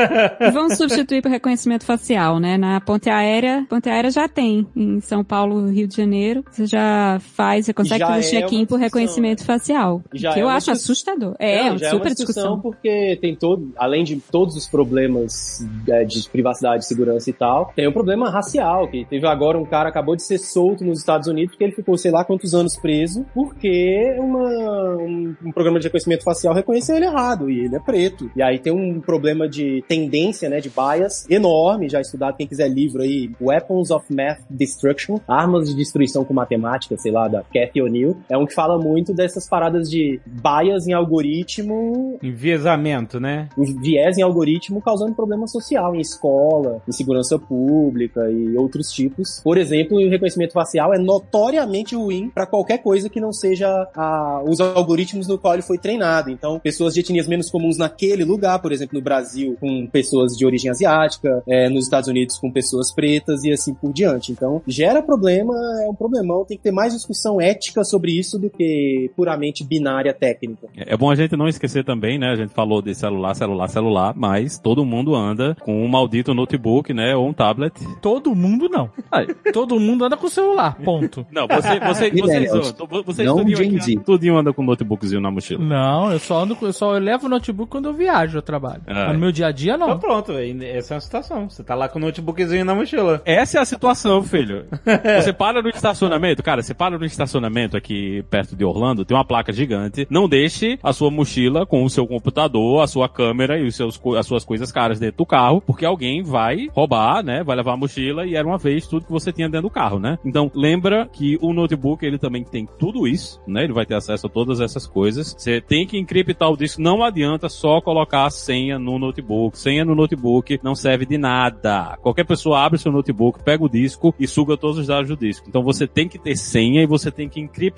[0.52, 2.58] Vamos substituir por reconhecimento facial, né?
[2.58, 4.66] Na ponte aérea, ponte aérea já tem.
[4.76, 8.66] Em São Paulo, Rio de Janeiro, você já faz, você consegue Já fazer é check-in
[8.66, 10.02] por reconhecimento facial.
[10.12, 11.34] Já que é eu acho discuss- assustador.
[11.38, 12.60] É, uma já super é uma discussão, discussão.
[12.60, 17.86] porque tem todo, além de todos os problemas é, de privacidade, segurança e tal, tem
[17.86, 21.52] o problema racial, que teve agora um cara acabou de ser solto nos Estados Unidos
[21.54, 26.24] porque ele ficou sei lá quantos anos preso porque uma, um, um programa de reconhecimento
[26.24, 28.30] facial reconheceu ele errado e ele é preto.
[28.34, 32.68] E aí tem um problema de tendência, né, de bias enorme, já estudado, quem quiser
[32.68, 37.82] livro aí, Weapons of Math Destruction, Armas de Destruição com Matemática, sei lá, da Cathy
[37.82, 43.48] O'Neill, é um que fala muito dessas paradas de bias em algoritmo Enviesamento, né?
[43.80, 49.40] viés em algoritmo causando problema social em escola, em segurança pública e outros tipos.
[49.42, 54.42] Por exemplo, o reconhecimento facial é notoriamente ruim para qualquer coisa que não seja a-
[54.46, 56.30] os algoritmos no qual ele foi treinado.
[56.30, 60.44] Então, pessoas de etnias menos comuns naquele lugar, por exemplo, no Brasil, com pessoas de
[60.44, 64.32] origem asiática, é, nos Estados Unidos com pessoas pretas e assim por diante.
[64.32, 66.44] Então, gera problema, é um problemão.
[66.44, 70.68] Tem que ter mais discussão ética sobre isso do que puramente binária técnica.
[70.76, 72.30] É bom a gente não esquecer também, né?
[72.30, 76.94] A gente falou de celular, celular, celular, mas todo mundo anda com um maldito notebook,
[76.94, 77.14] né?
[77.14, 77.74] Ou um tablet.
[78.00, 78.90] Todo mundo não.
[79.10, 79.26] Ai.
[79.52, 81.26] Todo mundo anda com celular, ponto.
[81.30, 85.62] Não, você, você, vocês, vocês, vocês Não tudinho, tudinho anda com notebookzinho na mochila.
[85.62, 88.82] Não, eu só ando eu só levo o notebook quando eu viajo ao trabalho.
[88.86, 89.98] Ah, Mas no meu dia a dia Então não.
[89.98, 90.62] pronto, velho.
[90.62, 91.48] Essa é uma situação.
[91.48, 93.22] Você tá lá com o notebookzinho na mochila.
[93.24, 94.66] Essa é a situação, filho.
[95.20, 99.24] Você para no estacionamento, cara, você para no estacionamento aqui perto de Orlando, tem uma
[99.24, 100.06] placa gigante.
[100.08, 104.00] Não deixe a sua mochila com o seu computador, a sua câmera e os seus,
[104.16, 107.42] as suas coisas caras dentro do carro, porque alguém vai roubar, né?
[107.42, 109.98] Vai levar a mochila e era uma vez tudo que você tinha dentro do carro,
[109.98, 110.18] né?
[110.24, 113.64] Então, lembra que o notebook, ele também tem tudo isso, né?
[113.64, 115.34] Ele vai ter acesso a todas essas coisas.
[115.36, 116.80] Você tem que encriptar o disco.
[116.80, 119.58] Não adianta só colocar a senha no notebook.
[119.58, 121.98] Senha no notebook não serve de nada.
[122.02, 125.46] Qualquer pessoa abre seu notebook, pega o disco e suga todos os dados do disco.
[125.48, 127.69] Então você tem que ter senha e você tem que encriptar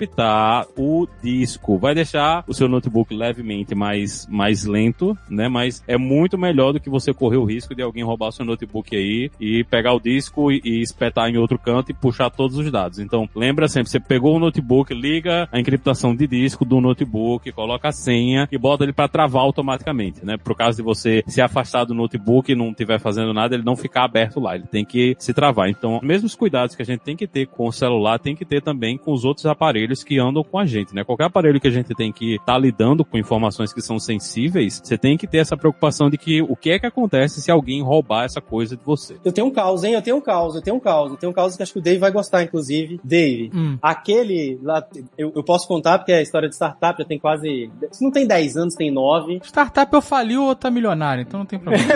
[0.77, 1.77] o disco.
[1.77, 5.47] Vai deixar o seu notebook levemente mais, mais lento, né?
[5.47, 8.45] Mas é muito melhor do que você correr o risco de alguém roubar o seu
[8.45, 12.57] notebook aí e pegar o disco e, e espetar em outro canto e puxar todos
[12.57, 12.99] os dados.
[12.99, 17.89] Então, lembra sempre, você pegou o notebook, liga a encriptação de disco do notebook, coloca
[17.89, 20.37] a senha e bota ele para travar automaticamente, né?
[20.37, 23.75] Pro caso de você se afastar do notebook e não estiver fazendo nada, ele não
[23.75, 25.69] ficar aberto lá, ele tem que se travar.
[25.69, 28.61] Então, mesmos cuidados que a gente tem que ter com o celular, tem que ter
[28.61, 31.03] também com os outros aparelhos que andam com a gente, né?
[31.03, 34.97] Qualquer aparelho que a gente tem que estar lidando com informações que são sensíveis, você
[34.97, 38.23] tem que ter essa preocupação de que o que é que acontece se alguém roubar
[38.25, 39.17] essa coisa de você.
[39.23, 39.93] Eu tenho um caos, hein?
[39.93, 41.11] Eu tenho um caos, eu tenho um caos.
[41.11, 42.99] Eu tenho um caos que acho que o Dave vai gostar, inclusive.
[43.03, 43.77] Dave, Hum.
[43.81, 44.85] aquele lá,
[45.17, 47.69] eu, eu posso contar porque a história de startup já tem quase.
[47.91, 49.41] Se não tem 10 anos, tem 9.
[49.43, 51.83] Startup eu fali ou tá milionário, então não tem problema.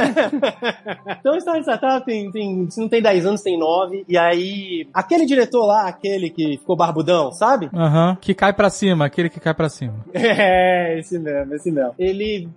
[1.20, 2.70] Então a história de startup tem, tem.
[2.70, 4.06] Se não tem 10 anos, tem 9.
[4.08, 7.67] E aí, aquele diretor lá, aquele que ficou barbudão, sabe?
[7.74, 8.18] Aham.
[8.20, 10.06] Que cai pra cima, aquele que cai pra cima.
[10.38, 11.94] É, esse mesmo, esse mesmo.
[11.98, 12.48] Ele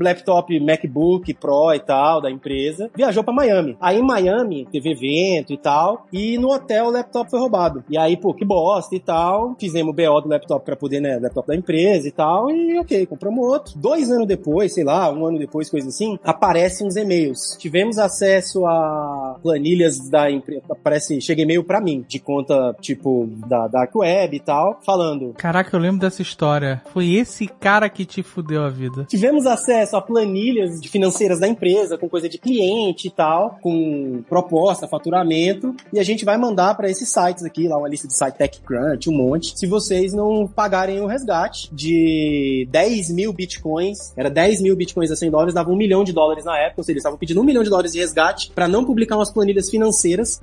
[0.00, 3.76] laptop MacBook Pro e tal da empresa, viajou pra Miami.
[3.80, 7.84] Aí em Miami teve evento e tal, e no hotel o laptop foi roubado.
[7.88, 9.54] E aí, pô, que bosta e tal.
[9.58, 13.06] Fizemos o BO do laptop pra poder, né, laptop da empresa e tal, e ok,
[13.06, 13.78] compramos outro.
[13.78, 17.56] Dois anos depois, sei lá, um ano depois, coisa assim, aparecem uns e-mails.
[17.58, 23.68] Tivemos acesso a planilhas da empresa, aparece, chega e-mail pra mim, de conta, tipo, da
[23.68, 26.82] Dark Web e tal, falando, Caraca, eu lembro dessa história.
[26.92, 29.04] Foi esse cara que te fudeu a vida.
[29.08, 34.22] Tivemos acesso a planilhas de financeiras da empresa, com coisa de cliente e tal, com
[34.28, 38.16] proposta, faturamento, e a gente vai mandar para esses sites aqui, lá uma lista de
[38.16, 44.30] site TechCrunch, um monte, se vocês não pagarem o resgate de 10 mil bitcoins, era
[44.30, 46.92] 10 mil bitcoins a 100 dólares, dava um milhão de dólares na época, ou seja,
[46.92, 50.40] eles estavam pedindo um milhão de dólares de resgate para não publicar umas planilhas financeiras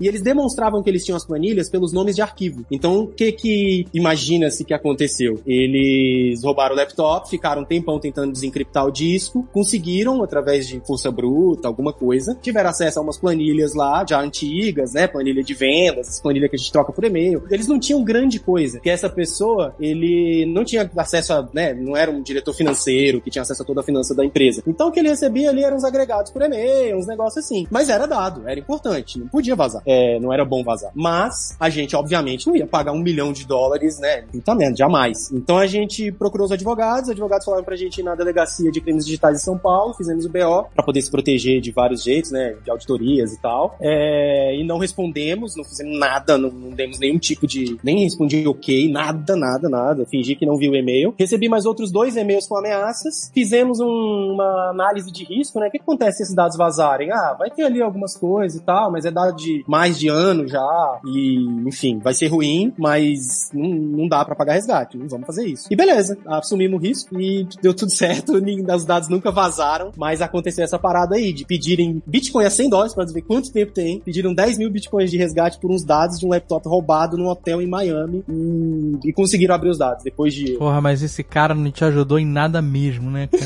[0.00, 2.64] E eles demonstravam que eles tinham as planilhas pelos nomes de arquivo.
[2.70, 5.40] Então, o que que imagina-se que aconteceu?
[5.46, 11.10] Eles roubaram o laptop, ficaram um tempão tentando desencriptar o disco, conseguiram, através de força
[11.10, 15.06] bruta, alguma coisa, tiveram acesso a umas planilhas lá, já antigas, né?
[15.06, 17.42] Planilha de vendas, as planilhas que a gente troca por e-mail.
[17.50, 21.74] Eles não tinham grande coisa, porque essa pessoa, ele não tinha acesso a, né?
[21.74, 24.62] Não era um diretor financeiro que tinha acesso a toda a finança da empresa.
[24.66, 27.66] Então, o que ele recebia ali eram uns agregados por e-mail, uns negócios assim.
[27.70, 29.18] Mas era dado, era importante.
[29.18, 29.82] Não podia podia vazar.
[29.86, 30.90] É, não era bom vazar.
[30.94, 34.24] Mas a gente, obviamente, não ia pagar um milhão de dólares, né?
[34.32, 35.30] Puta jamais.
[35.32, 38.80] Então a gente procurou os advogados, os advogados falaram pra gente ir na delegacia de
[38.80, 42.30] crimes digitais de São Paulo, fizemos o BO pra poder se proteger de vários jeitos,
[42.30, 42.54] né?
[42.64, 43.76] De auditorias e tal.
[43.80, 47.78] É, e não respondemos, não fizemos nada, não, não demos nenhum tipo de.
[47.82, 50.06] Nem respondi ok, nada, nada, nada.
[50.06, 51.14] Fingi que não vi o e-mail.
[51.18, 53.30] Recebi mais outros dois e-mails com ameaças.
[53.32, 55.68] Fizemos um- uma análise de risco, né?
[55.68, 57.10] O que acontece se esses dados vazarem?
[57.12, 60.46] Ah, vai ter ali algumas coisas e tal, mas é dado de mais de ano
[60.46, 61.00] já.
[61.06, 61.36] E,
[61.66, 64.96] enfim, vai ser ruim, mas não, não dá pra pagar resgate.
[64.96, 65.68] Não vamos fazer isso.
[65.70, 68.32] E beleza, assumimos o risco e deu tudo certo.
[68.34, 72.94] Os dados nunca vazaram, mas aconteceu essa parada aí de pedirem Bitcoin a 100 dólares
[72.94, 74.00] pra ver quanto tempo tem.
[74.00, 77.60] Pediram 10 mil Bitcoins de resgate por uns dados de um laptop roubado num hotel
[77.60, 81.70] em Miami e, e conseguiram abrir os dados depois de Porra, mas esse cara não
[81.70, 83.28] te ajudou em nada mesmo, né?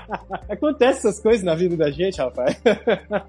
[0.48, 2.60] Acontece essas coisas na vida da gente, rapaz.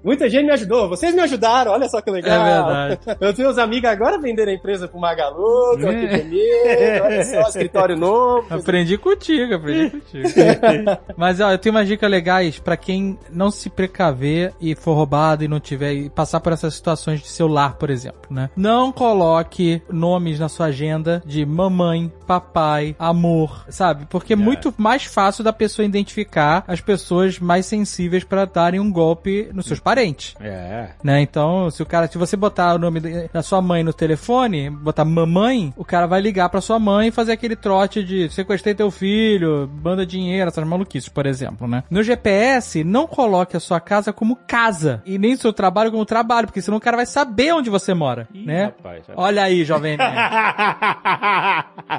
[0.02, 0.88] Muita gente me ajudou.
[0.88, 1.71] Vocês me ajudaram.
[1.72, 2.40] Olha só que legal.
[2.40, 3.00] É verdade.
[3.20, 7.04] Eu tenho uns amigos agora vendendo a empresa pro Magalu, tô aqui comigo.
[7.04, 8.46] Olha só, escritório novo.
[8.52, 10.28] Aprendi contigo, aprendi contigo.
[11.16, 15.44] Mas ó, eu tenho umas dicas legais pra quem não se precaver e for roubado
[15.44, 18.50] e não tiver e passar por essas situações de celular, por exemplo, né?
[18.56, 24.06] Não coloque nomes na sua agenda de mamãe, papai, amor, sabe?
[24.08, 28.90] Porque é muito mais fácil da pessoa identificar as pessoas mais sensíveis pra darem um
[28.90, 30.34] golpe nos seus parentes.
[30.40, 30.90] É.
[31.04, 31.20] né?
[31.20, 35.04] Então, se o cara, se você botar o nome da- sua mãe no telefone, botar
[35.04, 38.90] mamãe, o cara vai ligar pra sua mãe e fazer aquele trote de sequestrei teu
[38.90, 41.82] filho, manda dinheiro, essas maluquices, por exemplo, né?
[41.90, 46.46] No GPS, não coloque a sua casa como casa e nem seu trabalho como trabalho,
[46.46, 48.64] porque senão o cara vai saber onde você mora, né?
[48.66, 49.18] rapaz, rapaz.
[49.18, 49.98] Olha aí, jovem.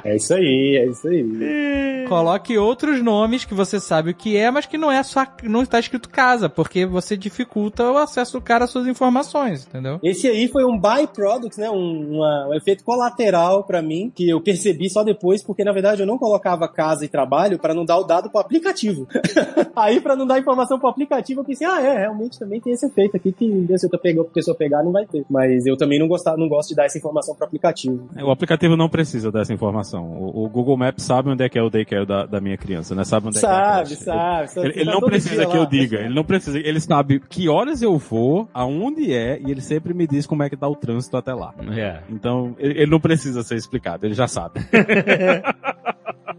[0.04, 2.04] É isso aí, é isso aí.
[2.08, 5.62] Coloque outros nomes que você sabe o que é, mas que não é sua, não
[5.62, 9.98] está escrito casa, porque você dificulta o acesso do cara às suas informações, entendeu?
[10.02, 11.70] Esse aí foi um byproduct, né?
[11.70, 16.02] Um, uma- um efeito colateral pra mim, que eu percebi só depois, porque na verdade
[16.02, 19.06] eu não colocava casa e trabalho pra não dar o dado pro aplicativo.
[19.76, 22.86] aí pra não dar informação pro aplicativo, eu pensei, ah, é, realmente também tem esse
[22.86, 25.24] efeito aqui que se outra pegou, pessoa pegar, não vai ter.
[25.28, 28.08] Mas eu também não, gostava, não gosto de dar essa informação pro aplicativo.
[28.22, 30.03] O aplicativo não precisa dessa informação.
[30.04, 32.94] O, o Google Maps sabe onde é que é o daycare da, da minha criança,
[32.94, 33.04] né?
[33.04, 34.48] Sabe onde é que é Sabe, sabe.
[34.50, 35.66] sabe, Ele, ele tá não todo precisa que eu lá.
[35.66, 39.92] diga, ele não precisa, ele sabe que horas eu vou, aonde é, e ele sempre
[39.94, 41.52] me diz como é que tá o trânsito até lá.
[41.76, 42.00] É.
[42.10, 44.60] Então, ele, ele não precisa ser explicado, ele já sabe.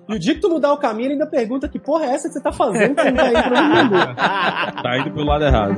[0.07, 2.27] E o dia que tu mudar o caminho, ele ainda pergunta que porra é essa
[2.27, 4.15] que você tá fazendo que você não tá indo pra onde mandou.
[4.83, 5.75] tá indo pro lado errado.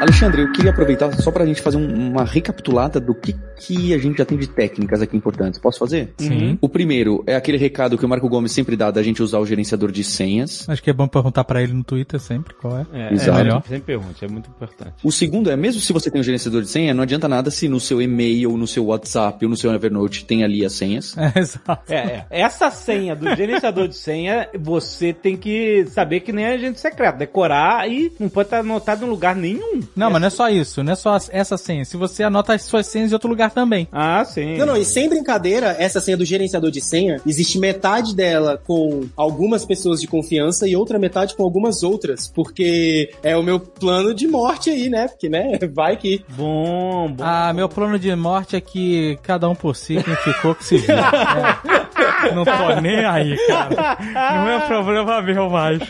[0.00, 3.98] Alexandre, eu queria aproveitar só pra gente fazer um- uma recapitulada do que, que a
[3.98, 5.60] gente já tem de técnicas aqui importantes.
[5.60, 6.12] Posso fazer?
[6.18, 6.56] Sim.
[6.60, 9.46] O primeiro é aquele recado que o Marco Gomes sempre dá da gente usar o
[9.46, 10.66] gerenciador de senhas.
[10.68, 12.86] Acho que é bom perguntar pra ele no Twitter sempre qual é.
[12.92, 13.38] É, Exato.
[13.38, 13.62] é melhor.
[13.62, 14.94] Sempre pergunte, é muito importante.
[15.04, 17.68] O segundo é, mesmo se você tem um gerenciador de senha, não adianta nada se
[17.68, 21.14] no seu e-mail, no seu WhatsApp ou no seu Evernote tem ali as senhas.
[21.20, 21.92] É, exato.
[21.92, 22.26] É, é.
[22.30, 27.88] Essa senha do gerenciador de senha, você tem que saber que nem agente secreto, decorar
[27.90, 29.80] e não pode estar anotado em lugar nenhum.
[29.94, 31.84] Não, mas não é só isso, não é só essa senha.
[31.84, 33.88] Se você anota as suas senhas em outro lugar também.
[33.92, 34.56] Ah, sim.
[34.56, 39.08] Não, não, e sem brincadeira, essa senha do gerenciador de senha, existe metade dela com
[39.16, 44.14] algumas pessoas de confiança e outra metade com algumas outras, porque é o meu plano
[44.14, 45.08] de morte aí, né?
[45.08, 46.24] Porque, né, vai que...
[46.30, 47.24] Bom, bom.
[47.24, 50.78] Ah, meu plano de morte é que cada um por si, quem ficou que se
[50.78, 51.10] vira.
[51.76, 51.79] É.
[52.34, 53.98] Não tô nem aí, cara.
[54.34, 55.80] Não é problema meu mais.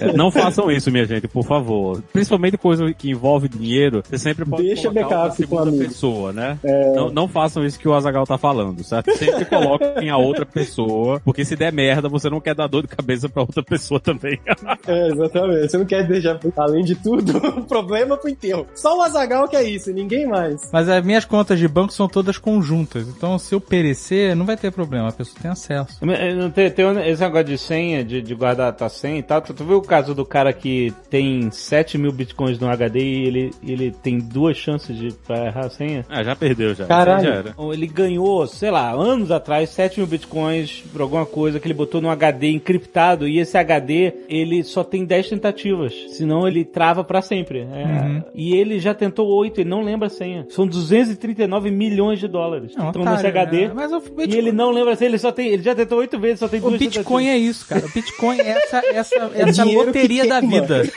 [0.00, 2.02] É, não façam isso, minha gente, por favor.
[2.12, 6.58] Principalmente coisa que envolve dinheiro, você sempre pode Deixa colocar pro segunda pessoa, né?
[6.94, 9.16] Não, não façam isso que o Azagal tá falando, certo?
[9.16, 12.88] Sempre coloquem a outra pessoa, porque se der merda, você não quer dar dor de
[12.88, 14.38] cabeça pra outra pessoa também.
[14.86, 15.70] É, exatamente.
[15.70, 18.66] Você não quer deixar, além de tudo, um problema pro enterro.
[18.74, 20.68] Só o Azagal que é isso, ninguém mais.
[20.72, 23.08] Mas as minhas contas de banco são todas conjuntas.
[23.08, 25.08] Então, se eu perecer, não vai ter problema.
[25.08, 25.98] A pessoa tem acesso.
[26.36, 29.40] Não tem, tem esse negócio de senha, de, de guardar a tua senha e tal.
[29.40, 33.26] Tu, tu viu o caso do cara que tem 7 mil bitcoins no HD e
[33.26, 36.04] ele, ele tem duas chances de pra errar a senha?
[36.08, 36.86] Ah, já perdeu, já.
[36.86, 37.24] Caralho.
[37.24, 37.54] Já era.
[37.72, 42.00] Ele ganhou, sei lá, anos atrás, 7 mil bitcoins por alguma coisa que ele botou
[42.00, 45.94] num HD encriptado e esse HD, ele só tem 10 tentativas.
[46.10, 47.60] Senão ele trava pra sempre.
[47.60, 48.22] É.
[48.34, 50.46] E ele já tentou 8 e não lembra a senha.
[50.50, 53.68] São 239 milhões de dólares que É um estão nesse otário, HD.
[53.68, 53.72] né?
[53.74, 55.48] Mas eu, E ele não lembra a senha, ele ele só tem.
[55.48, 57.84] Ele já tentou oito vezes, só tem O duas Bitcoin é isso, cara.
[57.84, 60.84] O Bitcoin é essa, essa, essa dinheiro loteria da vida.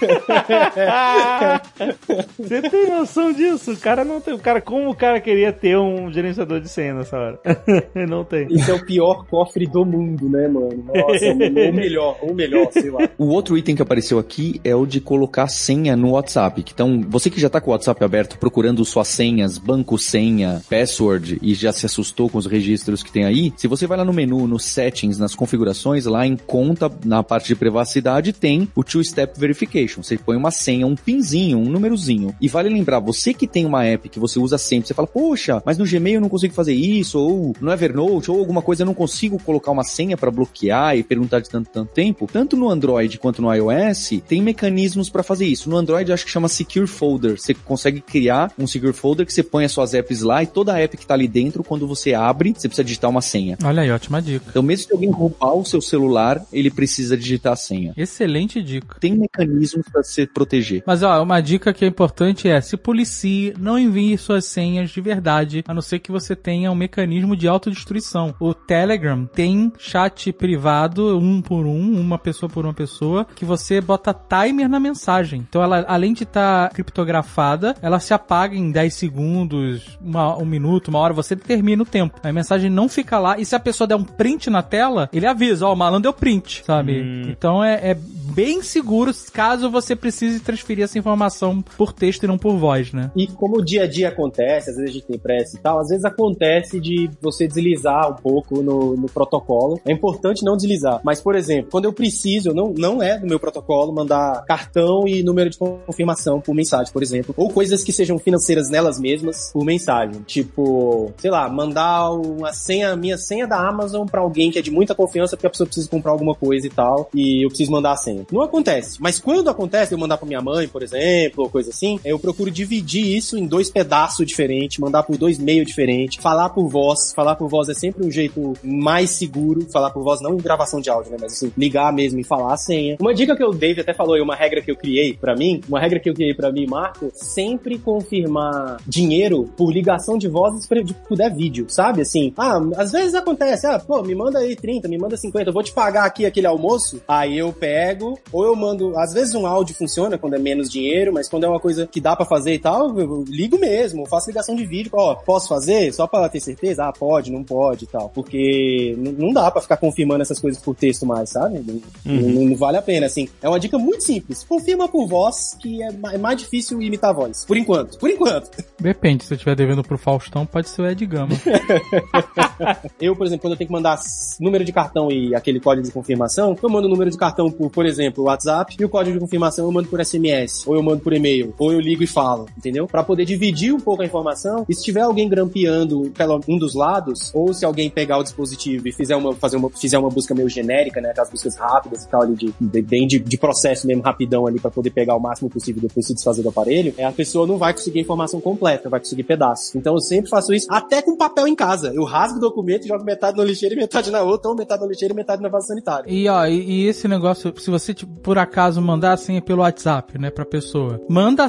[2.37, 3.71] Você tem noção disso?
[3.73, 4.33] O cara não tem.
[4.33, 7.39] O cara, como o cara queria ter um gerenciador de senha nessa hora?
[8.07, 8.47] não tem.
[8.49, 10.85] Isso é o pior cofre do mundo, né, mano?
[10.93, 13.09] Nossa, ou melhor, ou melhor, sei lá.
[13.17, 16.63] O outro item que apareceu aqui é o de colocar senha no WhatsApp.
[16.73, 21.39] Então, você que já tá com o WhatsApp aberto procurando suas senhas, banco senha, password
[21.41, 24.10] e já se assustou com os registros que tem aí, se você vai lá no
[24.13, 29.39] menu, nos settings, nas configurações, lá em conta, na parte de privacidade, tem o two-step
[29.39, 30.03] verification.
[30.03, 32.35] Você põe uma senha, um pinzinho, um númerozinho.
[32.39, 35.61] E vale lembrar, você que tem uma app que você usa sempre, você fala, poxa,
[35.65, 38.85] mas no Gmail eu não consigo fazer isso, ou no Evernote, ou alguma coisa eu
[38.85, 42.27] não consigo colocar uma senha para bloquear e perguntar de tanto tanto tempo.
[42.31, 45.69] Tanto no Android quanto no iOS, tem mecanismos para fazer isso.
[45.69, 47.39] No Android acho que chama Secure Folder.
[47.39, 50.73] Você consegue criar um Secure Folder que você põe as suas apps lá e toda
[50.73, 53.57] a app que tá ali dentro, quando você abre, você precisa digitar uma senha.
[53.63, 54.45] Olha aí, ótima dica.
[54.49, 57.93] Então, mesmo se alguém roubar o seu celular, ele precisa digitar a senha.
[57.95, 58.97] Excelente dica.
[58.99, 60.83] Tem mecanismos para se proteger.
[60.87, 64.99] Mas ó, uma dica que é importante é se policie, não envie suas senhas de
[65.01, 68.33] verdade, a não ser que você tenha um mecanismo de autodestruição.
[68.39, 73.79] O Telegram tem chat privado, um por um, uma pessoa por uma pessoa, que você
[73.79, 75.45] bota timer na mensagem.
[75.47, 80.87] Então ela, além de estar criptografada, ela se apaga em 10 segundos, uma- um minuto,
[80.87, 82.19] uma hora, você determina o tempo.
[82.23, 85.25] A mensagem não fica lá, e se a pessoa der um print na tela, ele
[85.25, 87.01] avisa, ó, o malandro deu print, sabe?
[87.27, 92.37] Então é, é bem seguro caso você precise transferir essa informação por texto e não
[92.37, 93.11] por voz, né?
[93.15, 95.79] E como o dia a dia acontece, às vezes a gente tem pressa e tal,
[95.79, 99.79] às vezes acontece de você deslizar um pouco no, no protocolo.
[99.85, 101.01] É importante não deslizar.
[101.03, 105.23] Mas, por exemplo, quando eu preciso, não, não é do meu protocolo mandar cartão e
[105.23, 107.33] número de confirmação por mensagem, por exemplo.
[107.37, 110.21] Ou coisas que sejam financeiras nelas mesmas por mensagem.
[110.23, 114.71] Tipo, sei lá, mandar uma senha, minha senha da Amazon pra alguém que é de
[114.71, 117.09] muita confiança porque a pessoa precisa comprar alguma coisa e tal.
[117.13, 118.25] E eu preciso mandar a senha.
[118.31, 118.97] Não acontece.
[119.01, 122.51] Mas quando acontece, eu mandar pra minha mãe, por exemplo, ou coisa assim, eu procuro
[122.51, 127.13] dividir isso em dois pedaços diferentes, mandar por dois meios diferentes, falar por voz.
[127.13, 129.67] Falar por voz é sempre um jeito mais seguro.
[129.71, 131.17] Falar por voz não em gravação de áudio, né?
[131.21, 132.97] Mas assim, ligar mesmo e falar a senha.
[132.99, 135.61] Uma dica que o Dave até falou aí, uma regra que eu criei pra mim,
[135.67, 140.61] uma regra que eu criei pra mim, Marco, sempre confirmar dinheiro por ligação de voz
[140.61, 142.01] se puder vídeo, sabe?
[142.01, 145.53] Assim, ah, às vezes acontece, ah, pô, me manda aí 30, me manda 50, eu
[145.53, 149.45] vou te pagar aqui aquele almoço, aí eu pego, ou eu mando, às vezes um
[149.45, 152.53] áudio funciona quando é menos dinheiro, mas quando é uma coisa que dá pra fazer
[152.53, 155.93] e tal, eu ligo mesmo, eu faço ligação de vídeo, ó, posso fazer?
[155.93, 156.85] Só pra ter certeza?
[156.85, 160.75] Ah, pode, não pode e tal, porque não dá pra ficar confirmando essas coisas por
[160.75, 161.59] texto mais, sabe?
[161.65, 161.81] Não,
[162.15, 163.27] não- não vale a pena, assim.
[163.41, 167.13] É uma dica muito simples, confirma por voz, que é é mais difícil imitar a
[167.13, 168.49] voz, por enquanto, por enquanto.
[168.79, 171.29] Depende, se você estiver devendo pro Faustão, pode ser o Ed Gama.
[172.99, 173.99] Eu, por exemplo, quando eu tenho que mandar
[174.39, 177.69] número de cartão e aquele código de confirmação, eu mando o número de cartão por,
[177.69, 181.01] por exemplo, WhatsApp, e o código de confirmação eu mando por SMS, ou eu mando
[181.01, 182.87] por e-mail, ou eu ligo e falo, entendeu?
[182.87, 186.73] Pra poder dividir um pouco a informação, e se tiver alguém grampeando pelo um dos
[186.75, 190.33] lados, ou se alguém pegar o dispositivo e fizer uma, fazer uma, fizer uma busca
[190.33, 193.85] meio genérica, né, aquelas buscas rápidas e tal, ali de, de- bem de, de processo
[193.85, 197.03] mesmo, rapidão ali, pra poder pegar o máximo possível depois se desfazer do aparelho, é,
[197.05, 199.75] a pessoa não vai conseguir a informação completa, vai conseguir pedaços.
[199.75, 201.91] Então eu sempre faço isso, até com papel em casa.
[201.93, 204.81] Eu rasgo o documento e jogo metade na lixeira e metade na outra, ou metade
[204.81, 206.09] na lixeira e metade na vaso sanitário.
[206.09, 209.61] E ó, e, e esse negócio, se você tipo, por acaso mandar a senha pelo
[209.61, 211.45] WhatsApp, né, pra pessoa, manda,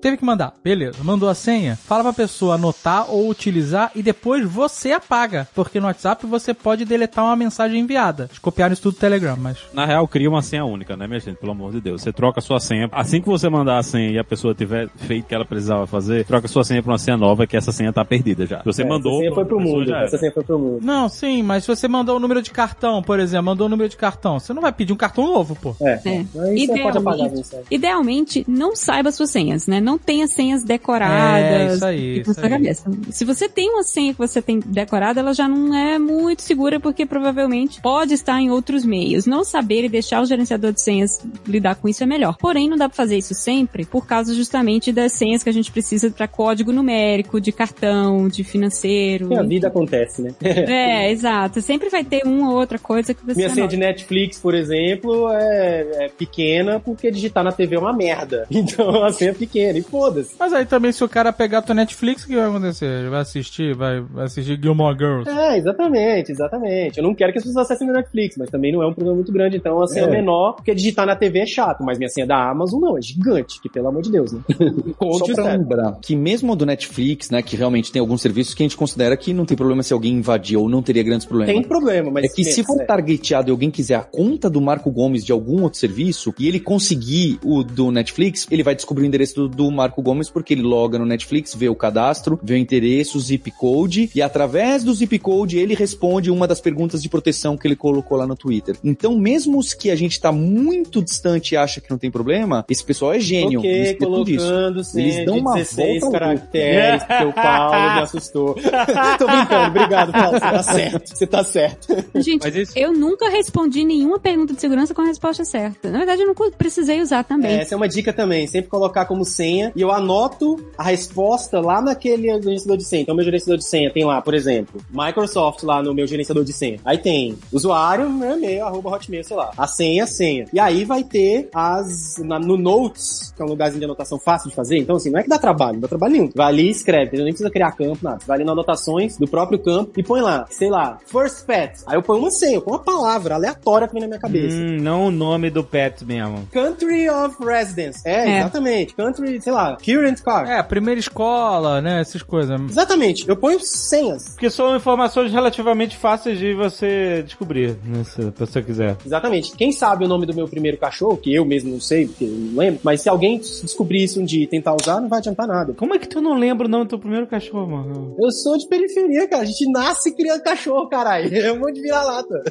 [0.00, 4.44] teve que mandar, beleza, mandou a senha, fala pra pessoa anotar ou utilizar e depois
[4.48, 8.24] você apaga, porque no WhatsApp você pode deletar uma mensagem enviada.
[8.24, 11.18] Eles copiaram isso tudo do Telegram, mas Na real, cria uma senha única, né, minha
[11.20, 11.36] gente?
[11.38, 12.02] Pelo amor de Deus.
[12.02, 12.88] Você troca a sua senha.
[12.92, 15.86] Assim que você mandar a senha e a pessoa tiver feito o que ela precisava
[15.86, 18.58] fazer, troca a sua senha pra uma senha nova, que essa senha tá perdida já.
[18.58, 19.12] Se você É, mandou.
[19.14, 19.94] Essa senha foi pro mundo.
[19.94, 20.80] Essa senha foi pro mundo.
[20.84, 23.88] Não, sim, mas se você mandou o número de cartão, por exemplo, mandou o número
[23.88, 25.74] de cartão, você não vai pedir um cartão novo, pô.
[25.80, 26.00] É.
[26.04, 26.24] É.
[26.40, 27.34] Aí você pode apagar a
[27.70, 29.80] Idealmente, idealmente, não saiba suas senhas, né?
[29.80, 31.72] Não tenha senhas decoradas.
[31.72, 32.50] É, isso aí, isso sua aí.
[32.50, 32.90] cabeça.
[33.10, 36.78] Se você tem uma senha que você tem decorada, ela já não é muito segura,
[36.80, 39.26] porque provavelmente pode estar em outros meios.
[39.26, 42.36] Não saber e deixar o gerenciador de senhas lidar com isso é melhor.
[42.38, 45.70] Porém, não dá pra fazer isso sempre, por causa justamente das senhas que a gente
[45.70, 49.28] precisa para código numérico, de cartão, de financeiro.
[49.28, 50.34] Que a vida acontece, né?
[50.42, 51.60] É, exato.
[51.60, 55.30] Sempre vai ter uma ou outra coisa que você Minha senha de Netflix, por exemplo,
[55.30, 58.46] é é, pequena porque digitar na TV é uma merda.
[58.64, 60.34] Então a senha é pequena e foda-se.
[60.38, 62.86] Mas aí também, se o cara pegar a tua Netflix, o que vai acontecer?
[62.86, 65.28] Ele vai assistir, vai, vai assistir Gilmore Girls.
[65.28, 66.98] É, exatamente, exatamente.
[66.98, 69.16] Eu não quero que as pessoas acessem meu Netflix, mas também não é um problema
[69.16, 70.10] muito grande, então a senha é, É.
[70.10, 73.60] menor, porque digitar na TV é chato, mas minha senha da Amazon não, é gigante,
[73.60, 74.40] que pelo amor de Deus, né?
[74.96, 78.62] Conte Só pra lembrar que mesmo do Netflix, né, que realmente tem alguns serviços que
[78.62, 81.54] a gente considera que não tem problema se alguém invadir ou não teria grandes problemas.
[81.54, 82.24] Tem problema, mas...
[82.24, 85.62] É que se for targeteado e alguém quiser a conta do Marco Gomes de algum
[85.62, 89.70] outro serviço e ele conseguir o do Netflix, ele vai descobrir o endereço do, do
[89.70, 93.50] Marco Gomes porque ele loga no Netflix, vê o cadastro, vê o endereço, o zip
[93.52, 97.76] code e através do zip code ele responde uma das perguntas de proteção que ele
[97.76, 98.76] colocou lá no Twitter.
[98.82, 102.64] Então, mesmo os que a gente tá muito distante e acha que não tem problema,
[102.68, 103.58] esse pessoal é gênio.
[103.58, 104.46] Ok, Eles têm tudo isso.
[104.46, 108.54] colocando senha Eles dão uma 16 volta caracteres, porque o Paulo me assustou.
[109.18, 111.88] Tô brincando, obrigado, Paulo, você tá certo, você tá certo.
[112.20, 115.90] Gente, Mas isso- eu nunca respondi nenhuma pergunta de segurança com a resposta certa.
[115.90, 117.52] Na verdade, eu não precisei usar também.
[117.58, 121.80] Essa é uma dica também, sempre colocar como senha e eu anoto a resposta lá
[121.80, 123.02] naquele gerenciador de senha.
[123.02, 126.52] Então, meu gerenciador de senha tem lá, por exemplo, Microsoft lá no meu gerenciador de
[126.52, 126.78] senha.
[126.84, 129.50] Aí tem usuário, meu e-mail, arroba hotmail, sei lá.
[129.56, 130.46] A senha, a senha.
[130.52, 134.48] E aí vai ter as, na- no Notes, que é um lugarzinho de anotação fácil
[134.50, 134.78] de fazer.
[134.78, 136.30] Então, assim, não é que dá trabalho, não dá trabalho nenhum.
[136.34, 137.24] Vai ali e escreve, entendeu?
[137.24, 138.18] nem precisa criar campo, nada.
[138.26, 140.73] Vai ali nas anotações do próprio campo e põe lá, sei lá,
[141.06, 141.80] first pet.
[141.86, 144.56] Aí eu ponho uma senha, eu ponho uma palavra aleatória que vem na minha cabeça.
[144.56, 146.46] Hum, não o nome do pet mesmo.
[146.52, 148.00] Country of Residence.
[148.04, 148.38] É, É.
[148.40, 148.94] exatamente.
[148.94, 150.48] Country, sei lá, current car.
[150.50, 152.00] É, primeira escola, né?
[152.00, 152.60] Essas coisas.
[152.68, 153.28] Exatamente.
[153.28, 154.30] Eu ponho senhas.
[154.30, 158.96] Porque são informações relativamente fáceis de você descobrir, né, se você quiser.
[159.04, 159.52] Exatamente.
[159.56, 162.28] Quem sabe o nome do meu primeiro cachorro, que eu mesmo não sei, porque eu
[162.30, 165.46] não lembro, mas se alguém descobrir isso um dia e tentar usar, não vai adiantar
[165.46, 165.72] nada.
[165.74, 168.14] Como é que tu não lembra o nome do teu primeiro cachorro, mano?
[168.18, 169.42] Eu sou de periferia, cara.
[169.42, 171.30] A gente nasce criando cachorro, caralho.
[171.44, 172.42] É um monte de vira-lata.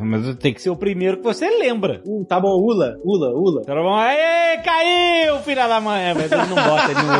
[0.00, 2.00] Mas tem que ser o primeiro que você lembra.
[2.06, 3.60] Uh, tá bom, Ula, Ula, Ula.
[3.62, 6.02] Então vamos, aê, caiu, filha da mãe.
[6.10, 7.18] É, Mas ele não bota, ele não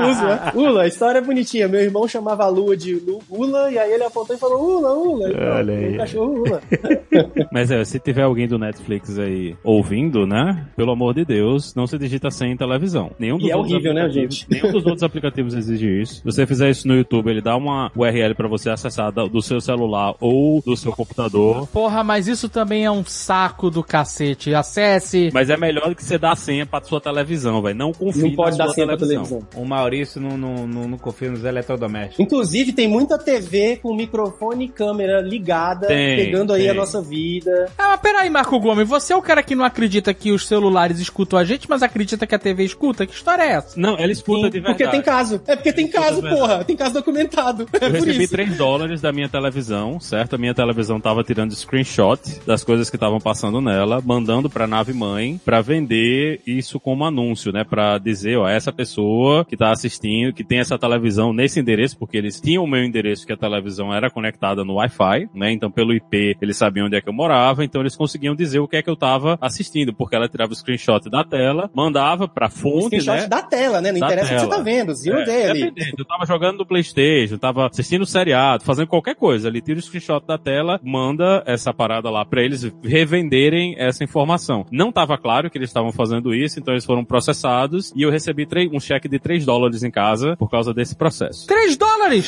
[0.00, 0.26] Não usa.
[0.26, 0.52] né?
[0.54, 1.68] Ula, a história é bonitinha.
[1.68, 3.00] Meu irmão chamava a lua de
[3.30, 5.28] Ula, e aí ele apontou e falou Ula, Ula.
[5.30, 5.96] E pronto, Olha aí.
[5.96, 6.60] cachorro Ula.
[7.52, 10.66] Mas é, se tiver alguém do Netflix aí ouvindo, né?
[10.76, 13.10] Pelo amor de Deus, não se digita sem em televisão.
[13.18, 14.46] Nenhum dos E é horrível, né, gente?
[14.50, 16.14] Nenhum dos outros aplicativos exige isso.
[16.16, 19.60] Se você fizer isso no YouTube, ele dá uma URL pra você acessar do seu
[19.60, 21.66] celular ou do seu computador.
[21.68, 24.54] Porra, mas isso também é um saco do cacete.
[24.54, 25.30] Acesse.
[25.32, 27.76] Mas é melhor do que você dar a senha pra sua televisão, velho.
[27.76, 29.24] Não confie Não pode na dar sua senha pra televisão.
[29.40, 29.62] televisão.
[29.62, 32.20] O Maurício não, não, não, não confia nos eletrodomésticos.
[32.20, 36.70] Inclusive, tem muita TV com microfone e câmera ligada, Tem, pegando aí tem.
[36.70, 37.70] a nossa vida.
[37.78, 40.98] Ah, mas peraí, Marco Gomes, você é o cara que não acredita que os celulares
[40.98, 43.06] escutam a gente, mas acredita que a TV escuta?
[43.06, 43.78] Que história é essa?
[43.78, 44.76] Não, ela escuta Sim, de verdade.
[44.78, 45.40] porque tem caso.
[45.46, 46.64] É porque tem caso, porra.
[46.64, 47.66] Tem caso documentado.
[47.80, 48.32] É por recebi isso.
[48.32, 50.34] 3 dólares da minha televisão, certo?
[50.34, 54.92] A minha televisão tava tirando screenshot das coisas que estavam passando nela, mandando pra nave
[54.92, 57.64] mãe pra vender isso como anúncio, né?
[57.64, 62.16] Pra dizer, ó, essa pessoa que tá assistindo, que tem essa televisão nesse endereço, porque
[62.16, 65.52] eles tinham o meu endereço que a televisão era conectada no Wi-Fi, né?
[65.52, 68.68] Então pelo IP eles sabiam onde é que eu morava, então eles conseguiam dizer o
[68.68, 72.48] que é que eu tava assistindo, porque ela tirava o screenshot da tela, mandava pra
[72.48, 73.28] fonte, Screenshot né?
[73.28, 73.92] da tela, né?
[73.92, 74.94] Não Da interessa o que você tá vendo.
[74.94, 75.96] Zero É, dependendo.
[75.98, 79.48] Eu tava jogando no Playstation, tava assistindo seriado, fazendo qualquer coisa.
[79.48, 84.66] Ele tira o screenshot da tela, manda essa parada lá pra eles revenderem essa informação.
[84.70, 88.46] Não tava claro que eles estavam fazendo isso, então eles foram processados e eu recebi
[88.72, 91.46] um cheque de 3 dólares em casa por causa desse processo.
[91.46, 92.26] 3 dólares!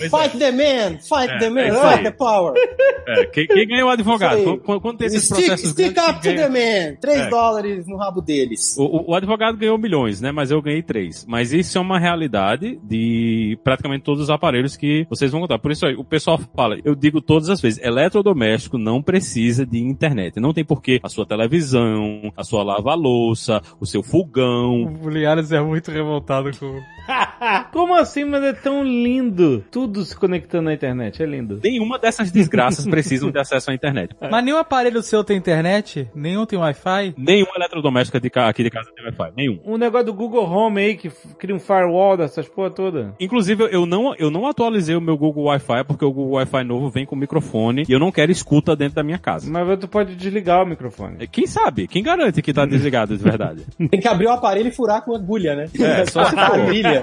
[0.00, 0.98] Fight the man!
[0.98, 1.60] Fight É, the man!
[1.62, 2.54] é Fight the power!
[3.08, 4.58] É, quem, quem ganhou o advogado?
[4.60, 6.96] Quando, quando tem esses Stick, processos stick grandes, up to the man!
[7.00, 7.28] 3 É.
[7.28, 8.76] dólares no rabo deles.
[8.78, 10.30] O, o- o advogado ganhou milhões, né?
[10.30, 11.24] Mas eu ganhei três.
[11.28, 15.58] Mas isso é uma realidade de praticamente todos os aparelhos que vocês vão contar.
[15.58, 19.78] Por isso aí, o pessoal fala, eu digo todas as vezes, eletrodoméstico não precisa de
[19.78, 20.38] internet.
[20.38, 24.96] Não tem porquê a sua televisão, a sua lava-louça, o seu fogão.
[25.02, 26.80] O Liares é muito revoltado com.
[27.72, 29.64] Como assim, mas é tão lindo?
[29.70, 31.60] Tudo se conectando na internet, é lindo.
[31.62, 34.14] Nenhuma dessas desgraças precisam de acesso à internet.
[34.20, 36.08] Mas nenhum aparelho seu tem internet?
[36.14, 37.14] Nenhum tem Wi-Fi?
[37.16, 39.32] Nenhum eletrodoméstico de ca- aqui de casa tem Wi-Fi.
[39.36, 39.60] Nenhum.
[39.64, 43.14] Um negócio do Google Home aí que cria um firewall dessas porra toda.
[43.20, 46.90] Inclusive, eu não, eu não atualizei o meu Google Wi-Fi porque o Google Wi-Fi novo
[46.90, 49.50] vem com microfone e eu não quero escuta dentro da minha casa.
[49.50, 51.26] Mas tu pode desligar o microfone.
[51.28, 51.86] Quem sabe?
[51.86, 53.64] Quem garante que tá desligado de verdade?
[53.90, 55.66] Tem que abrir o aparelho e furar com agulha, né?
[55.80, 56.40] É, só se for.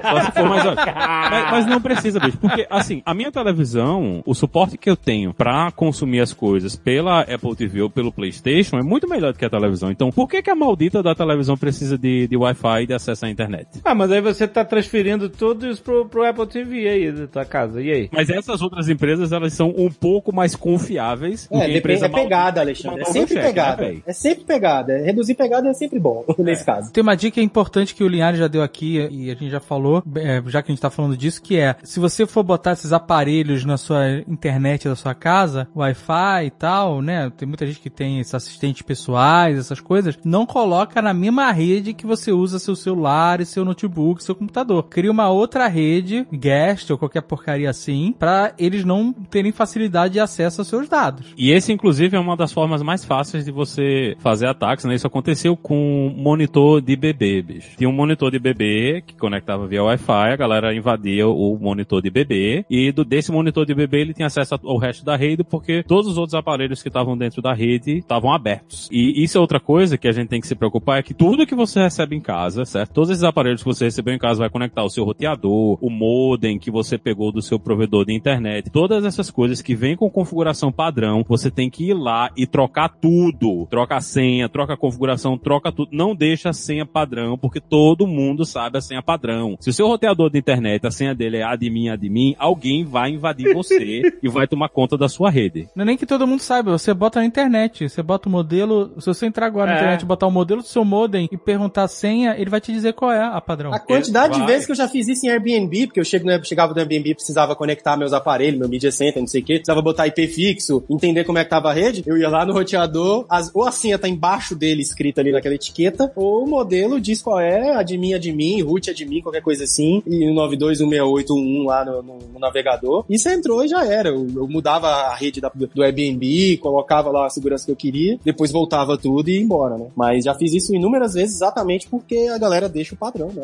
[0.02, 0.76] Só se for mais, olha,
[1.32, 2.38] mas, mas não precisa, bicho.
[2.38, 7.22] Porque, assim, a minha televisão, o suporte que eu tenho pra consumir as coisas pela
[7.22, 9.92] Apple TV ou pelo PlayStation é muito melhor do que a televisão.
[9.92, 13.26] Então, por que, que a maldita da televisão precisa de, de Wi-Fi e de acesso
[13.26, 13.68] à internet?
[13.84, 17.46] Ah, mas aí você tá transferindo tudo isso pro, pro Apple TV aí da tua
[17.46, 17.82] casa.
[17.82, 18.10] E aí?
[18.12, 21.48] Mas essas outras empresas, elas são um pouco mais confiáveis.
[21.52, 23.02] É, a depende, empresa é pegada, Alexandre.
[23.02, 23.82] É mandou sempre cheque, pegada.
[23.82, 24.04] né, véi?
[24.06, 24.94] é sempre pegada.
[24.94, 26.92] É, Reduzir pegada é sempre bom, nesse caso.
[26.92, 29.87] Tem uma dica importante que o Linhares já deu aqui e a gente já falou,
[30.16, 32.94] é, já que a gente tá falando disso, que é, se você for botar esses
[32.94, 37.32] aparelhos na sua internet da sua casa, Wi-Fi e tal, né?
[37.36, 41.94] Tem muita gente que tem esses assistentes pessoais, essas coisas, não coloca na mesma rede
[41.94, 44.84] que você usa seu celular e seu notebook, seu computador.
[44.84, 50.20] Cria uma outra rede, guest ou qualquer porcaria assim, pra eles não terem facilidade de
[50.20, 51.34] acesso aos seus dados.
[51.38, 54.96] E esse, inclusive, é uma das formas mais fáceis de você fazer ataques, né?
[54.96, 57.76] Isso aconteceu com monitor de bebê, bicho.
[57.78, 62.10] Tinha um monitor de bebê que conectava via Wi-Fi, a galera invadia o monitor de
[62.10, 65.84] bebê, e do, desse monitor de bebê ele tinha acesso ao resto da rede, porque
[65.84, 68.90] todos os outros aparelhos que estavam dentro da rede estavam abertos.
[68.92, 71.46] E isso é outra coisa que a gente tem que se preocupar, é que tudo
[71.46, 72.94] que você recebe em casa, certo?
[72.94, 76.58] Todos esses aparelhos que você recebeu em casa vai conectar o seu roteador, o modem
[76.58, 80.72] que você pegou do seu provedor de internet, todas essas coisas que vêm com configuração
[80.72, 83.66] padrão, você tem que ir lá e trocar tudo.
[83.70, 85.90] Troca a senha, troca a configuração, troca tudo.
[85.92, 89.57] Não deixa a senha padrão, porque todo mundo sabe a senha padrão.
[89.60, 93.54] Se o seu roteador de internet, a senha dele é admin, admin, alguém vai invadir
[93.54, 95.68] você e vai tomar conta da sua rede.
[95.76, 98.92] Não é nem que todo mundo saiba, você bota na internet, você bota o modelo,
[99.00, 99.78] se você entrar agora na É.
[99.80, 102.72] internet e botar o modelo do seu modem e perguntar a senha, ele vai te
[102.72, 103.74] dizer qual é a padrão.
[103.74, 104.48] A quantidade de vai.
[104.50, 107.16] vezes que eu já fiz isso em Airbnb, porque eu chego no, chegava no Airbnb,
[107.16, 110.84] precisava conectar meus aparelhos, meu media center, não sei o quê, precisava botar IP fixo,
[110.90, 113.72] entender como é que tava a rede, eu ia lá no roteador, as- ou a
[113.72, 118.14] senha tá embaixo dele escrita ali naquela etiqueta, ou o modelo diz qual é, admin,
[118.14, 123.06] admin, root, admin, qualquer coisa assim, e o 9216881 lá no, no- no navegador.
[123.10, 124.10] E você entrou e já era.
[124.10, 128.20] Eu, eu mudava a rede da- do Airbnb, colocava lá a segurança que eu queria,
[128.26, 129.88] depois voltava tudo e ia embora, né?
[129.96, 133.44] Mas já fiz isso inúmeras vezes exatamente porque a galera deixa o padrão, né?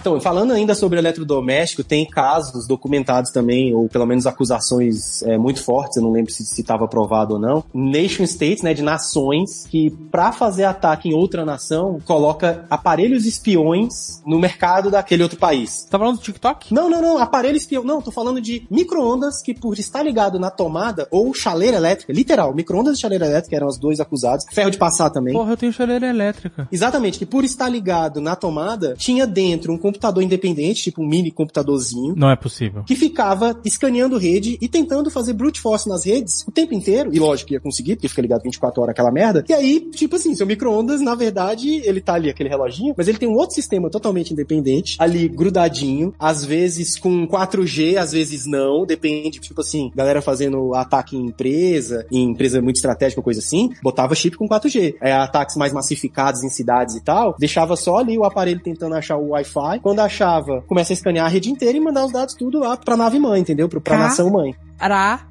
[0.00, 5.62] Então, falando ainda sobre eletrodoméstico, tem casos documentados também, ou pelo menos acusações é, muito
[5.62, 9.90] fortes, eu não lembro se estava provado ou não, nation states, né, de nações, que
[10.10, 15.86] pra fazer ataque em outra nação, coloca aparelhos espiões no mercado daquele outro país.
[15.90, 16.72] Tá falando do TikTok?
[16.72, 17.84] Não, não, não, aparelho espião.
[17.84, 22.54] Não, tô falando de micro-ondas que por estar ligado na tomada ou chaleira elétrica, literal,
[22.54, 25.34] micro-ondas e chaleira elétrica eram os dois acusados, ferro de passar também.
[25.34, 26.68] Porra, eu tenho chaleira elétrica.
[26.70, 31.30] Exatamente, que por estar ligado na tomada, tinha dentro um computador independente, tipo um mini
[31.30, 32.84] computadorzinho, Não é possível.
[32.84, 37.10] que ficava escaneando rede e tentando fazer brute force nas redes o tempo inteiro.
[37.12, 39.44] E lógico que ia conseguir, porque fica ligado 24 horas aquela merda.
[39.48, 43.18] E aí, tipo assim, seu micro-ondas, na verdade, ele tá ali, aquele reloginho, mas ele
[43.18, 48.84] tem um outro sistema totalmente independente, ali grudadinho, às vezes com 4G, às vezes não,
[48.86, 54.14] depende, tipo assim, galera fazendo ataque em empresa, em empresa muito estratégica, coisa assim, botava
[54.14, 54.94] chip com 4G.
[55.00, 59.16] É, ataques mais massificados em cidades e tal, deixava só ali o aparelho tentando achar
[59.16, 59.80] o Wi-Fi.
[59.82, 62.96] Quando achava, começa a escanear a rede inteira e mandar os dados tudo lá pra
[62.96, 63.68] nave mãe, entendeu?
[63.68, 63.98] Pra Tá.
[63.98, 64.54] nação mãe.
[64.78, 65.30] Caralho.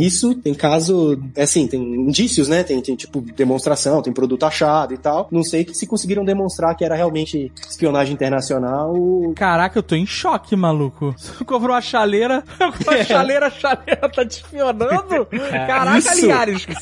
[0.00, 2.62] Isso tem caso, é assim, tem indícios, né?
[2.62, 5.28] Tem, tem tipo demonstração, tem produto achado e tal.
[5.30, 8.94] Não sei que se conseguiram demonstrar que era realmente espionagem internacional.
[9.34, 11.14] Caraca, eu tô em choque, maluco.
[11.16, 12.42] Você comprou uma chaleira,
[12.84, 15.26] com a chaleira, a chaleira tá te espionando?
[15.66, 16.20] Caraca, Isso.
[16.20, 16.66] Linhares.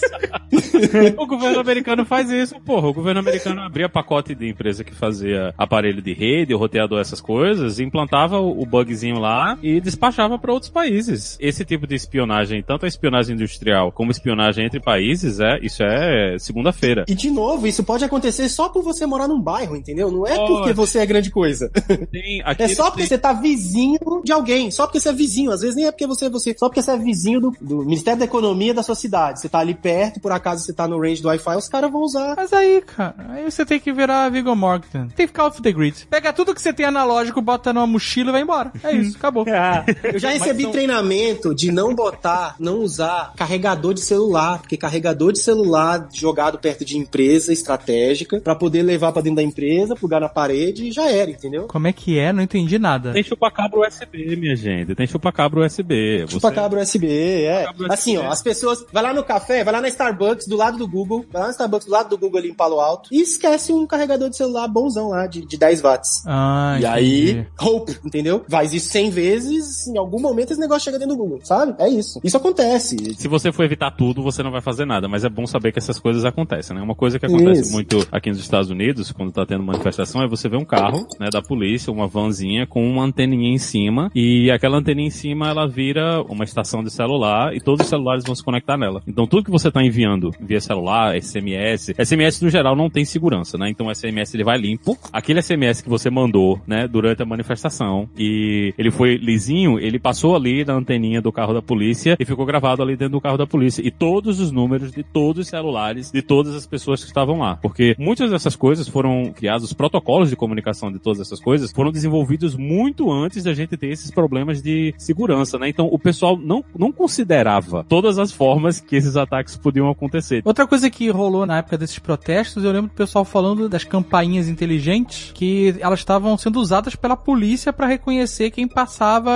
[1.16, 2.88] O governo americano faz isso, porra.
[2.88, 5.52] O governo americano abria pacote de empresa que fazia
[5.84, 10.70] aparelho de rede, roteador, essas coisas, implantava o o bugzinho lá e despachava para outros
[10.70, 11.36] países.
[11.40, 16.36] Esse tipo de espionagem, tanto a espionagem industrial como espionagem entre países, é isso é
[16.38, 17.04] segunda-feira.
[17.08, 20.10] E de novo, isso pode acontecer só por você morar num bairro, entendeu?
[20.10, 20.52] Não é Pode.
[20.52, 21.68] porque você é grande coisa.
[22.12, 24.70] Tem, aqui É só porque têm- você tá vizinho de alguém.
[24.70, 25.50] Só porque você é vizinho.
[25.50, 26.54] Às vezes nem é porque você é você.
[26.56, 29.40] Só porque você é vizinho do, do Ministério da Economia da sua cidade.
[29.40, 32.02] Você tá ali perto, por acaso você tá no range do Wi-Fi, os caras vão
[32.02, 32.34] usar.
[32.36, 35.08] Mas aí, cara, aí você tem que virar Viggo Mortensen.
[35.08, 36.06] Tem que ficar off the grid.
[36.08, 38.72] Pega tudo que você tem analógico, bota numa mochila e vai embora.
[38.82, 39.44] É isso, acabou.
[39.54, 45.32] Ah, Eu já recebi treinamento de não botar, não usar carregador de celular, porque carregador
[45.32, 50.20] de celular jogado perto de empresa estratégica pra poder levar pra dentro da empresa, plugar
[50.20, 51.66] na parede e já era, entendeu?
[51.66, 52.32] Como é que é?
[52.32, 53.12] Não entendi nada.
[53.12, 54.94] Tem chupa-cabra USB, minha gente.
[54.94, 56.26] Tem chupa-cabra USB.
[56.28, 57.06] Chupa Você- USB,
[57.44, 57.66] é.
[57.90, 58.28] Assim, USB.
[58.28, 58.84] ó, as pessoas.
[58.92, 61.52] Vai lá no café, vai lá na Starbucks do lado do Google, vai lá na
[61.52, 64.68] Starbucks do lado do Google ali em Palo Alto e esquece um carregador de celular
[64.68, 66.22] bonzão lá, de, de 10 watts.
[66.26, 66.86] Ah, E entendi.
[66.86, 68.44] aí, hope, entendeu?
[68.48, 71.74] Faz isso 100 vezes, em algum momento esse negócio chega dentro do Google, sabe?
[71.78, 72.20] É isso.
[72.22, 73.14] Isso acontece.
[73.14, 75.78] Se você for evitar tudo, você não vai fazer nada, mas é bom saber que
[75.78, 76.82] essas coisas acontecem, né?
[76.82, 77.72] Uma coisa que acontece Isso.
[77.72, 81.28] muito aqui nos Estados Unidos, quando tá tendo manifestação, é você ver um carro, né,
[81.32, 85.66] da polícia, uma vanzinha com uma anteninha em cima, e aquela anteninha em cima, ela
[85.66, 89.02] vira uma estação de celular, e todos os celulares vão se conectar nela.
[89.06, 93.56] Então tudo que você tá enviando via celular, SMS, SMS no geral não tem segurança,
[93.56, 93.70] né?
[93.70, 94.96] Então o SMS ele vai limpo.
[95.12, 100.36] Aquele SMS que você mandou, né, durante a manifestação, e ele foi lisinho, ele passou
[100.36, 103.46] ali na anteninha do carro da polícia e ficou gravado ali dentro do carro da
[103.46, 103.82] polícia.
[103.86, 107.56] E todos os números de todos os celulares de todas as pessoas que estavam lá.
[107.56, 111.90] Porque muitas dessas coisas foram criadas, os protocolos de comunicação de todas essas coisas foram
[111.90, 115.68] desenvolvidos muito antes da gente ter esses problemas de segurança, né?
[115.68, 120.42] Então o pessoal não, não considerava todas as formas que esses ataques podiam acontecer.
[120.44, 124.48] Outra coisa que rolou na época desses protestos, eu lembro do pessoal falando das campainhas
[124.48, 125.43] inteligentes, que
[125.80, 129.30] elas estavam sendo usadas pela polícia pra reconhecer quem passava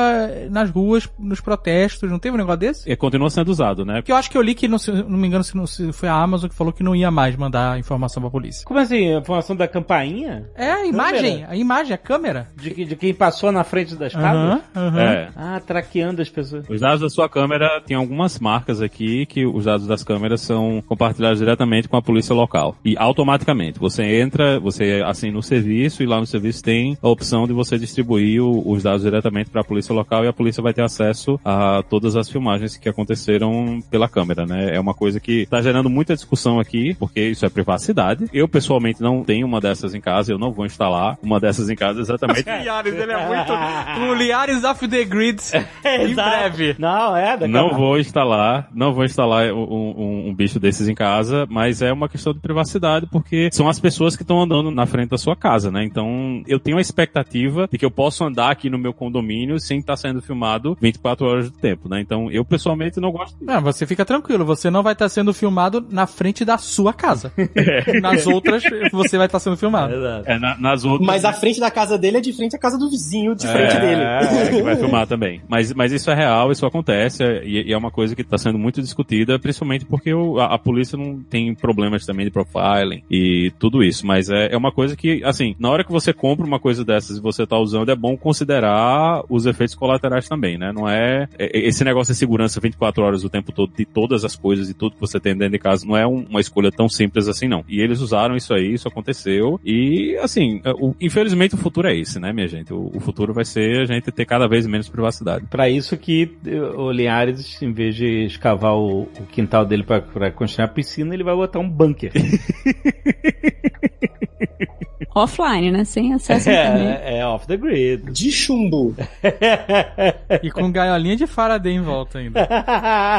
[0.50, 2.10] nas ruas, nos protestos.
[2.10, 2.90] Não teve um negócio desse?
[2.90, 3.96] E continua sendo usado, né?
[3.96, 5.92] Porque eu acho que eu li que, não, se- não me engano, se, não, se
[5.92, 8.64] foi a Amazon que falou que não ia mais mandar informação pra polícia.
[8.64, 9.14] Como assim?
[9.14, 10.48] A informação da campainha?
[10.54, 11.52] É, a imagem, Câmera?
[11.52, 12.48] a imagem, a câmera.
[12.56, 14.28] De, que- de quem passou na frente das casas?
[14.28, 15.00] Aham, aham.
[15.00, 15.28] É.
[15.36, 16.64] Ah, traqueando as pessoas.
[16.68, 20.82] Os dados da sua câmera tem algumas marcas aqui que os dados das câmeras são
[20.86, 22.76] compartilhados diretamente com a polícia local.
[22.84, 23.78] E automaticamente.
[23.78, 27.78] Você entra, você assina o serviço e lá no serviço tem a opção de você
[27.78, 31.38] distribuir o- os dados diretamente para a polícia local e a polícia vai ter acesso
[31.44, 34.74] a todas as filmagens que aconteceram pela câmera, né?
[34.74, 38.26] É uma coisa que está gerando muita discussão aqui, porque isso é privacidade.
[38.32, 41.76] Eu pessoalmente não tenho uma dessas em casa, eu não vou instalar uma dessas em
[41.76, 42.44] casa exatamente.
[42.48, 44.14] Liares, ele é muito.
[44.14, 45.38] Liares off the grid.
[45.84, 46.30] em Exato.
[46.30, 46.76] breve.
[46.78, 50.88] Não, é, daqui Não a- vou instalar, não vou instalar um, um- um bicho desses
[50.88, 54.70] em casa, mas é uma questão de privacidade, porque são as pessoas que estão andando
[54.70, 55.84] na frente da sua casa, né?
[55.88, 59.78] Então, eu tenho a expectativa de que eu possa andar aqui no meu condomínio sem
[59.78, 62.00] estar sendo filmado 24 horas do tempo, né?
[62.00, 63.44] Então, eu pessoalmente não gosto disso.
[63.44, 67.32] Não, você fica tranquilo, você não vai estar sendo filmado na frente da sua casa.
[68.02, 68.62] Nas outras,
[68.92, 69.94] você vai estar sendo filmado.
[69.94, 70.28] Exato.
[70.30, 71.06] É, na- nas outras...
[71.06, 73.76] Mas a frente da casa dele é de frente à casa do vizinho, de frente
[73.76, 74.02] é, dele.
[74.02, 75.40] É, que vai filmar também.
[75.48, 78.36] Mas, mas isso é real, isso acontece, é- e, e é uma coisa que está
[78.38, 83.02] sendo muito discutida, principalmente porque o- a, a polícia não tem problemas também de profiling
[83.10, 84.06] e tudo isso.
[84.06, 87.18] Mas é, é uma coisa que, assim, na hora que você compra uma coisa dessas
[87.18, 90.72] e você está usando, é bom considerar os efeitos colaterais também, né?
[90.72, 94.34] Não é, é- esse negócio de segurança 24 horas o tempo todo de todas as
[94.34, 96.88] coisas e tudo que você tem dentro de casa não é um- uma escolha tão
[96.88, 97.62] simples assim, não.
[97.68, 99.60] E eles usaram isso aí, isso aconteceu.
[99.62, 102.72] E, assim, é, o- infelizmente o futuro é esse, né, minha gente?
[102.72, 105.44] O, o futuro vai ser a gente ter cada vez menos privacidade.
[105.50, 110.00] Pra isso que eh, o Linhares, em vez de escavar o, o quintal dele pra,
[110.00, 112.10] pra construir a piscina, ele vai botar um bunker.
[115.14, 115.84] Offline, né?
[115.84, 117.02] Sem acesso à internet.
[117.02, 118.10] é, é off the grid.
[118.12, 118.94] De chumbo.
[120.42, 122.46] E com gaiolinha de Faraday em volta ainda.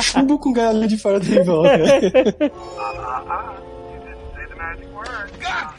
[0.01, 1.79] Chumbo com galinha de fora da volta.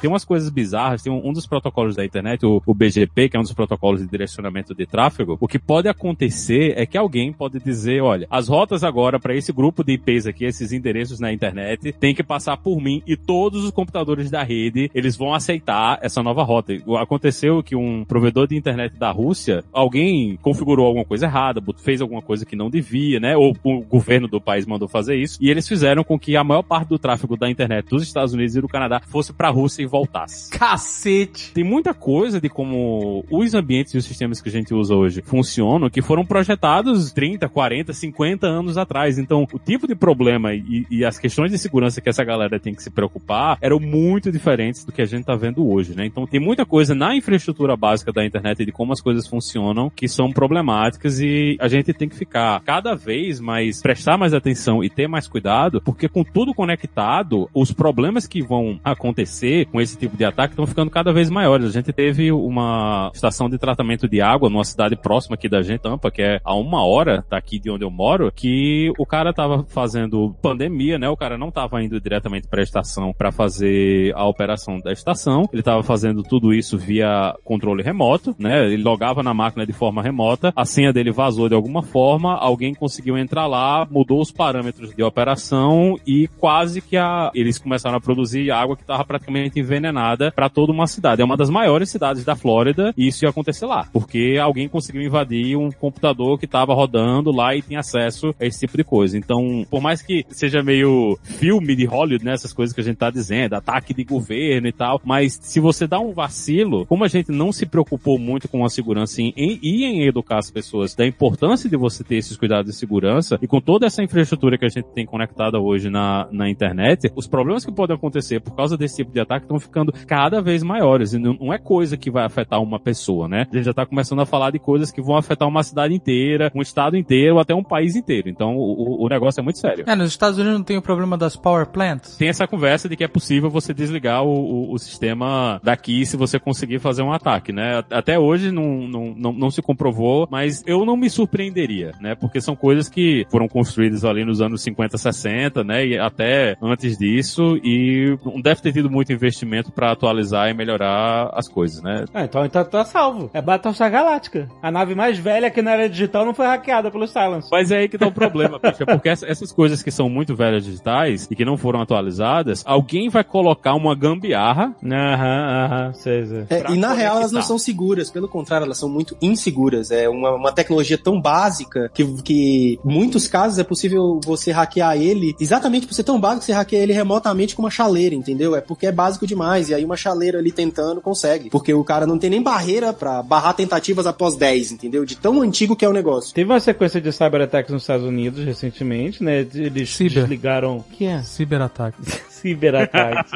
[0.00, 3.36] Tem umas coisas bizarras, tem um, um dos protocolos da internet, o, o BGP, que
[3.36, 5.36] é um dos protocolos de direcionamento de tráfego.
[5.40, 9.52] O que pode acontecer é que alguém pode dizer, olha, as rotas agora para esse
[9.52, 13.64] grupo de IPs aqui, esses endereços na internet, tem que passar por mim e todos
[13.64, 16.72] os computadores da rede, eles vão aceitar essa nova rota.
[17.00, 22.22] Aconteceu que um provedor de internet da Rússia, alguém configurou alguma coisa errada, fez alguma
[22.22, 23.36] coisa que não devia, né?
[23.36, 26.62] Ou o governo do país mandou fazer isso, e eles fizeram com que a maior
[26.62, 29.82] parte do tráfego da internet dos Estados Unidos e do Canadá fosse para a Rússia
[29.82, 30.50] e voltasse.
[30.50, 31.52] Cacete!
[31.52, 35.20] Tem muita coisa de como os ambientes e os sistemas que a gente usa hoje
[35.22, 39.18] funcionam que foram projetados 30, 40, 50 anos atrás.
[39.18, 42.72] Então, o tipo de problema e, e as questões de segurança que essa galera tem
[42.72, 46.06] que se preocupar eram muito diferentes do que a gente tá vendo hoje, né?
[46.06, 49.90] Então, tem muita coisa na infraestrutura básica da internet e de como as coisas funcionam
[49.90, 54.84] que são problemáticas e a gente tem que ficar cada vez mais, prestar mais atenção
[54.84, 59.96] e ter mais cuidado, porque com tudo conectado, os problemas que vão acontecer com esse
[59.96, 61.66] tipo de ataque estão ficando cada vez maiores.
[61.66, 65.80] A gente teve uma estação de tratamento de água numa cidade próxima aqui da gente,
[65.80, 69.64] Tampa, que é a uma hora daqui de onde eu moro, que o cara tava
[69.64, 71.08] fazendo pandemia, né?
[71.08, 75.48] O cara não tava indo diretamente para a estação para fazer a operação da estação.
[75.52, 78.66] Ele tava fazendo tudo isso via controle remoto, né?
[78.66, 82.74] Ele logava na máquina de forma remota, a senha dele vazou de alguma forma, alguém
[82.74, 88.00] conseguiu entrar lá, mudou os parâmetros de operação e quase que a, eles começaram a
[88.00, 91.22] produzir água que estava praticamente envenenada para toda uma cidade.
[91.22, 95.02] É uma das maiores cidades da Flórida e isso ia acontecer lá, porque alguém conseguiu
[95.02, 99.16] invadir um computador que estava rodando lá e tinha acesso a esse tipo de coisa.
[99.16, 102.96] Então, por mais que seja meio filme de Hollywood, né, essas coisas que a gente
[102.96, 107.08] tá dizendo, ataque de governo e tal, mas se você dá um vacilo, como a
[107.08, 110.94] gente não se preocupou muito com a segurança em, em, e em educar as pessoas
[110.94, 114.64] da importância de você ter esses cuidados de segurança e com toda essa infraestrutura que
[114.64, 118.76] a gente tem conectada hoje na, na internet, os problemas que podem acontecer por causa
[118.76, 121.12] desse tipo de ataque estão ficando cada vez maiores.
[121.12, 123.46] E não, é coisa que vai afetar uma pessoa, né?
[123.50, 126.50] A gente já tá começando a falar de coisas que vão afetar uma cidade inteira,
[126.54, 128.28] um estado inteiro, ou até um país inteiro.
[128.28, 129.84] Então o, o negócio é muito sério.
[129.86, 132.16] É, nos Estados Unidos não tem o problema das power plants?
[132.16, 136.16] Tem essa conversa de que é possível você desligar o, o, o sistema daqui se
[136.16, 137.82] você conseguir fazer um ataque, né?
[137.90, 142.14] Até hoje não, não, não, não se comprovou, mas eu não me surpreenderia, né?
[142.14, 145.86] Porque são coisas que foram construídas ali nos anos 50, 60, né?
[145.86, 151.30] E até antes disso, e não deve ter tido muito investimento para atualizar e melhorar
[151.34, 152.04] as coisas, né?
[152.14, 153.30] Ah, então tá, tá salvo.
[153.34, 154.48] É Battlestar Galáctica.
[154.62, 157.48] A nave mais velha que na era digital não foi hackeada pelo Silence.
[157.50, 160.34] Mas é aí que tá o problema, bicho, é porque essas coisas que são muito
[160.34, 164.74] velhas digitais e que não foram atualizadas, alguém vai colocar uma gambiarra.
[164.84, 166.46] Aham, aham, sei, sei.
[166.48, 169.90] É, e na real elas não são seguras, pelo contrário, elas são muito inseguras.
[169.90, 174.96] É uma, uma tecnologia tão básica que, que em muitos casos é possível você hackear
[174.96, 178.54] ele exatamente por ser tão básico que você hackeia ele remotamente com uma chaleira, entendeu?
[178.54, 179.68] É porque é básico demais.
[179.70, 181.48] E aí uma chaleira ali tentando consegue.
[181.50, 185.04] Porque o cara não tem nem barreira pra barrar tentativas após 10, entendeu?
[185.04, 186.34] De tão antigo que é o negócio.
[186.34, 189.46] Teve uma sequência de cyberataques nos Estados Unidos recentemente, né?
[189.54, 190.20] Eles Ciber.
[190.22, 190.84] desligaram.
[190.92, 191.22] que é?
[191.22, 191.98] Ciberataque.
[192.28, 193.32] Ciberataques.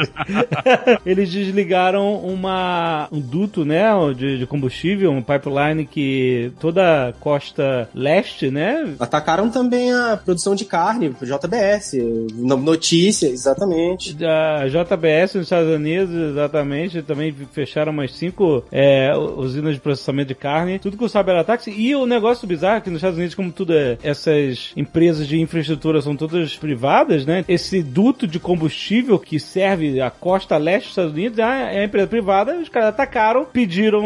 [1.04, 3.90] Eles desligaram uma, um duto, né?
[4.16, 8.94] De, de combustível, um pipeline que toda a costa leste, né?
[8.98, 11.94] Atacaram também a produção de carne, JBS,
[12.34, 14.16] no- notícia, exatamente.
[14.72, 20.78] JBS nos Estados Unidos, exatamente, também fecharam umas cinco é, usinas de processamento de carne,
[20.78, 21.66] tudo com cyberataques.
[21.68, 25.40] E o negócio bizarro é que nos Estados Unidos, como tudo é, essas empresas de
[25.40, 27.44] infraestrutura são todas privadas, né?
[27.48, 31.84] Esse duto de combustível que serve a costa leste dos Estados Unidos é é a
[31.84, 34.02] empresa privada, os caras atacaram, pediram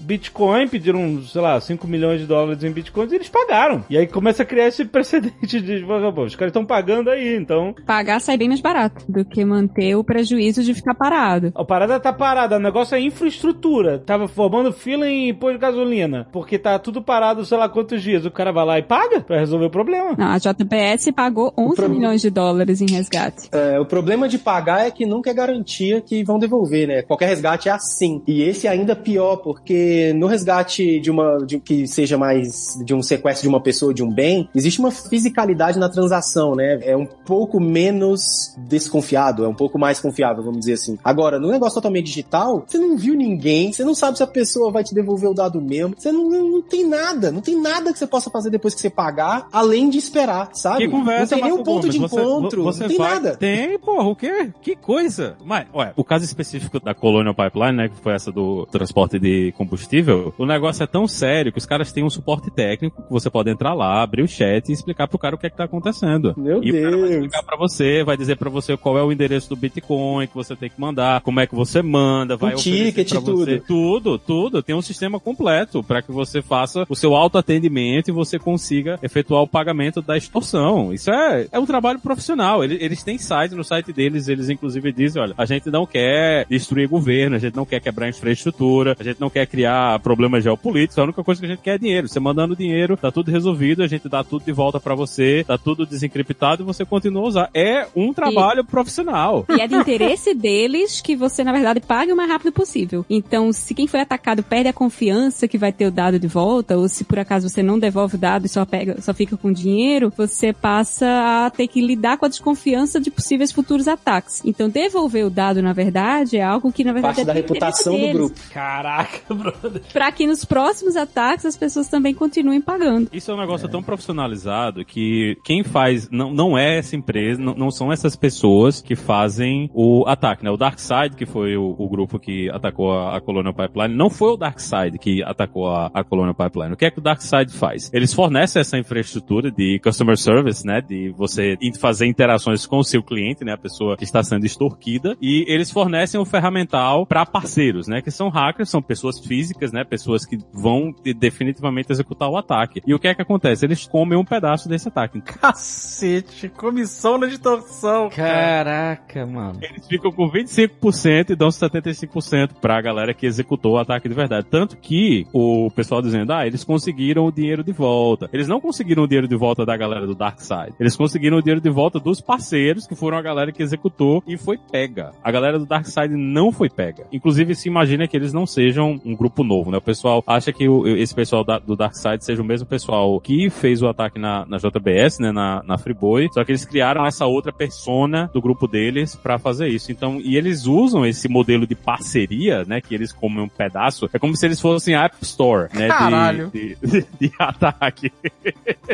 [0.00, 3.84] Bitcoin, pediram, sei lá, 5 milhões de dólares em Bitcoins e eles pagaram.
[3.88, 7.74] E aí começa a criar esse precedente de, pô, os caras estão pagando aí, então
[7.86, 11.52] Pagar sai bem mais barato do que manter o prejuízo de ficar parado.
[11.54, 13.98] A parada tá parada, o negócio é infraestrutura.
[13.98, 16.26] Tava formando fila em pôr de gasolina.
[16.32, 18.24] Porque tá tudo parado, sei lá quantos dias.
[18.24, 20.14] O cara vai lá e paga pra resolver o problema.
[20.16, 23.48] Não, a JBS pagou 11 pro- milhões de dólares em resgate.
[23.52, 27.02] É, o problema de pagar é que nunca é garantia que vão devolver, né?
[27.02, 28.22] Qualquer resgate é assim.
[28.26, 33.02] E esse ainda pior, porque no resgate de uma de, que seja mais de um
[33.02, 36.78] sequestro de uma pessoa ou de um bem, existe uma fisicalidade na transação, né?
[36.82, 40.98] É um pouco menos desconfiado, é um pouco mais confiável, vamos dizer assim.
[41.04, 44.70] Agora, no negócio totalmente digital, você não viu ninguém, você não sabe se a pessoa
[44.70, 47.92] vai te devolver o dado mesmo, você não, não, não tem nada, não tem nada
[47.92, 50.84] que você possa fazer depois que você pagar, além de esperar, sabe?
[50.84, 51.94] Que conversa, não tem nenhum Marco ponto Gomes.
[51.94, 53.36] de Você- encontro, você não tem vai- nada.
[53.36, 54.50] Tem, porra, o quê?
[54.62, 55.36] Que coisa.
[55.44, 59.52] Mas, ué, o caso específico da Colonial Pipeline, né, que foi essa do transporte de
[59.56, 63.28] combustível, o negócio é tão sério que os caras têm um suporte técnico que você
[63.30, 65.64] pode entrar lá, abrir o chat e explicar pro cara o que é que tá
[65.64, 66.34] acontecendo.
[66.36, 67.10] Meu e o cara vai Deus.
[67.24, 70.54] explicar pra você, vai dizer pra você qual é o endereço do Bitcoin que você
[70.56, 73.60] tem que mandar, como é que você manda, vai oferecer ticket, pra você.
[73.60, 74.62] Tudo, tudo.
[74.62, 79.42] Tem um sistema completo pra que você faça o seu autoatendimento e você consiga efetuar
[79.42, 80.92] o pagamento da extorsão.
[80.92, 82.62] Isso é, é um trabalho profissional.
[82.62, 86.46] Eles, eles têm site, no site deles, eles inclusive dizem, olha, a gente não quer
[86.48, 90.98] destruir governo, a gente não quer quebrar infraestrutura, a gente não quer criar problemas geopolíticos,
[90.98, 92.08] a única coisa que a gente quer é dinheiro.
[92.08, 95.58] Você mandando dinheiro, tá tudo resolvido, a gente dá tudo de volta pra você, tá
[95.58, 97.50] tudo desencriptado e você continua a usar.
[97.54, 99.44] É um trabalho profissional.
[99.56, 103.04] E é de interesse deles que você, na verdade, pague o mais rápido possível.
[103.08, 106.76] Então, se quem foi atacado perde a confiança que vai ter o dado de volta,
[106.76, 109.52] ou se por acaso você não devolve o dado e só pega, só fica com
[109.52, 111.06] dinheiro, você passa
[111.46, 114.42] a ter que lidar com a desconfiança de possíveis futuros ataques.
[114.44, 117.98] Então, devolver o dado, na verdade, é algo que, na verdade, Parte é da reputação
[117.98, 118.40] do grupo.
[118.52, 119.82] Caraca, brother.
[119.92, 123.08] Pra que nos próximos ataques as pessoas também continuem pagando.
[123.12, 127.54] Isso é um negócio tão profissionalizado que quem faz não, não é essa empresa, não,
[127.54, 130.50] não são essas pessoas que fazem o ataque, né?
[130.50, 134.30] O Darkseid, que foi o, o grupo que atacou a, a Colonial Pipeline, não foi
[134.30, 136.72] o Darkseid que atacou a, a Colonial Pipeline.
[136.72, 137.90] O que é que o Darkseid faz?
[137.92, 140.80] Eles fornecem essa infraestrutura de customer service, né?
[140.80, 143.56] De você fazer interações com o seu cliente, né?
[143.66, 148.00] pessoa que está sendo extorquida, e eles fornecem o ferramental para parceiros, né?
[148.00, 149.84] Que são hackers, são pessoas físicas, né?
[149.84, 152.80] Pessoas que vão definitivamente executar o ataque.
[152.86, 153.66] E o que é que acontece?
[153.66, 155.20] Eles comem um pedaço desse ataque.
[155.20, 158.08] Cacete, comissão na distorção.
[158.10, 159.58] Caraca, mano.
[159.60, 164.46] Eles ficam com 25% e dão 75% pra galera que executou o ataque de verdade.
[164.50, 168.28] Tanto que o pessoal dizendo, ah, eles conseguiram o dinheiro de volta.
[168.32, 170.74] Eles não conseguiram o dinheiro de volta da galera do Dark Side.
[170.80, 174.36] Eles conseguiram o dinheiro de volta dos parceiros, que foram a galera que executou e
[174.36, 175.12] foi pega.
[175.22, 177.06] A galera do Dark Side não foi pega.
[177.12, 179.78] Inclusive, se imagina que eles não sejam um grupo novo, né?
[179.78, 180.64] O pessoal acha que
[180.96, 184.56] esse pessoal do Dark Side seja o mesmo pessoal que fez o ataque na, na
[184.56, 185.32] JBS, né?
[185.32, 186.28] Na, na Freeboy.
[186.32, 189.90] Só que eles criaram essa outra persona do grupo deles para fazer isso.
[189.90, 192.80] Então, e eles usam esse modelo de parceria, né?
[192.80, 194.08] Que eles comem um pedaço.
[194.12, 195.88] É como se eles fossem a App Store, né?
[195.88, 196.50] Caralho.
[196.52, 198.12] De, de, de ataque.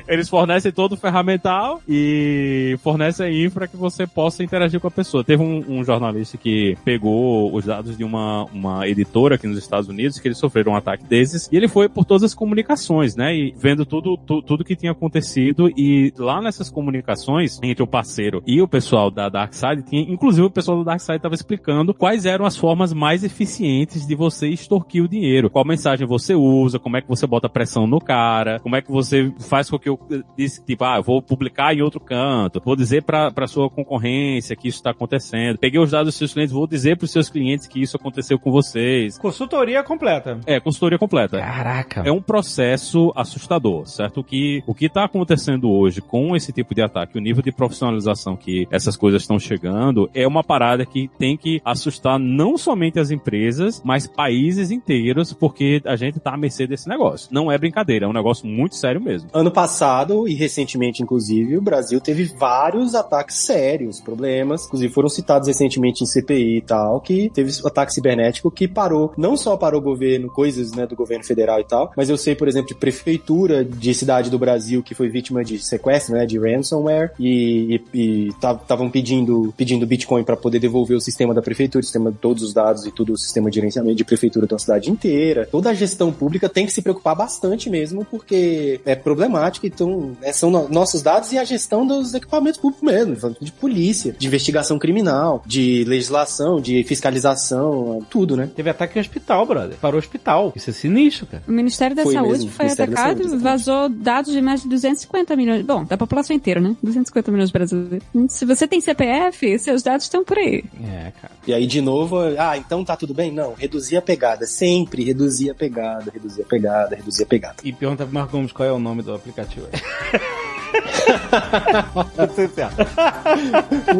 [0.09, 4.91] eles fornecem todo o ferramental e fornecem a infra que você possa interagir com a
[4.91, 5.25] pessoa.
[5.25, 9.89] Teve um, um jornalista que pegou os dados de uma, uma editora aqui nos Estados
[9.89, 13.35] Unidos que eles sofreram um ataque desses e ele foi por todas as comunicações, né?
[13.35, 18.43] E vendo tudo, tu, tudo que tinha acontecido e lá nessas comunicações entre o parceiro
[18.47, 22.45] e o pessoal da Darkseid, tinha, inclusive o pessoal da Darkseid estava explicando quais eram
[22.45, 25.51] as formas mais eficientes de você extorquir o dinheiro.
[25.51, 28.91] Qual mensagem você usa, como é que você bota pressão no cara, como é que
[28.91, 29.99] você faz com que eu
[30.37, 34.69] disse, tipo, ah, eu vou publicar em outro canto, vou dizer para sua concorrência que
[34.69, 35.59] isso está acontecendo.
[35.59, 38.39] Peguei os dados dos seus clientes, vou dizer para os seus clientes que isso aconteceu
[38.39, 39.19] com vocês.
[39.19, 40.39] Consultoria completa.
[40.47, 41.39] É, consultoria completa.
[41.39, 42.03] Caraca.
[42.05, 44.21] É um processo assustador, certo?
[44.21, 47.53] O que o que está acontecendo hoje com esse tipo de ataque, o nível de
[47.53, 52.99] profissionalização que essas coisas estão chegando, é uma parada que tem que assustar não somente
[52.99, 57.29] as empresas, mas países inteiros, porque a gente tá à mercê desse negócio.
[57.31, 59.29] Não é brincadeira, é um negócio muito sério mesmo.
[59.33, 64.67] Ano passado, e recentemente, inclusive, o Brasil teve vários ataques sérios, problemas.
[64.67, 69.37] Inclusive, foram citados recentemente em CPI e tal, que teve ataque cibernético que parou, não
[69.37, 72.49] só parou o governo, coisas né, do governo federal e tal, mas eu sei, por
[72.49, 77.13] exemplo, de prefeitura de cidade do Brasil que foi vítima de sequestro, né, de ransomware,
[77.19, 82.17] e estavam pedindo, pedindo Bitcoin para poder devolver o sistema da prefeitura, o sistema de
[82.17, 85.47] todos os dados e tudo o sistema de gerenciamento de prefeitura da cidade inteira.
[85.51, 90.33] Toda a gestão pública tem que se preocupar bastante mesmo, porque é problemático, então é,
[90.33, 94.79] são no, nossos dados e a gestão dos equipamentos públicos mesmo, de polícia, de investigação
[94.79, 98.49] criminal, de legislação, de fiscalização, tudo, né?
[98.55, 99.77] Teve ataque em hospital, brother.
[99.79, 100.53] Parou o hospital.
[100.57, 101.43] Isso é sinistro, cara.
[101.47, 104.63] O Ministério da Foi Saúde mesmo, foi Ministério atacado Saúde, e vazou dados de mais
[104.63, 105.67] de 250 milhões.
[105.67, 106.75] Bom, da população inteira, né?
[106.83, 108.07] 250 milhões de brasileiros.
[108.29, 110.65] Se você tem CPF, seus dados estão por aí.
[110.83, 111.35] É, cara.
[111.47, 113.33] E aí, de novo, ah, então tá tudo bem?
[113.33, 114.47] Não, reduzir a pegada.
[114.47, 117.57] Sempre reduzir a pegada, reduzir a pegada, reduzir a pegada.
[117.65, 119.67] E pergunta pro Marco Gomes qual é o nome do aplicativo.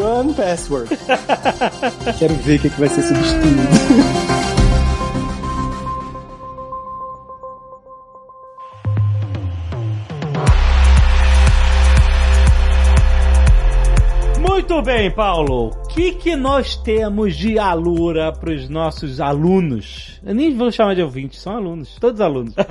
[0.01, 0.89] One password.
[2.19, 3.63] Quero ver o que, que vai ser substituído.
[14.63, 15.71] Muito bem, Paulo.
[15.71, 20.21] O que, que nós temos de Alura pros nossos alunos?
[20.25, 21.97] Eu nem vou chamar de ouvintes, são alunos.
[22.01, 22.55] Todos alunos.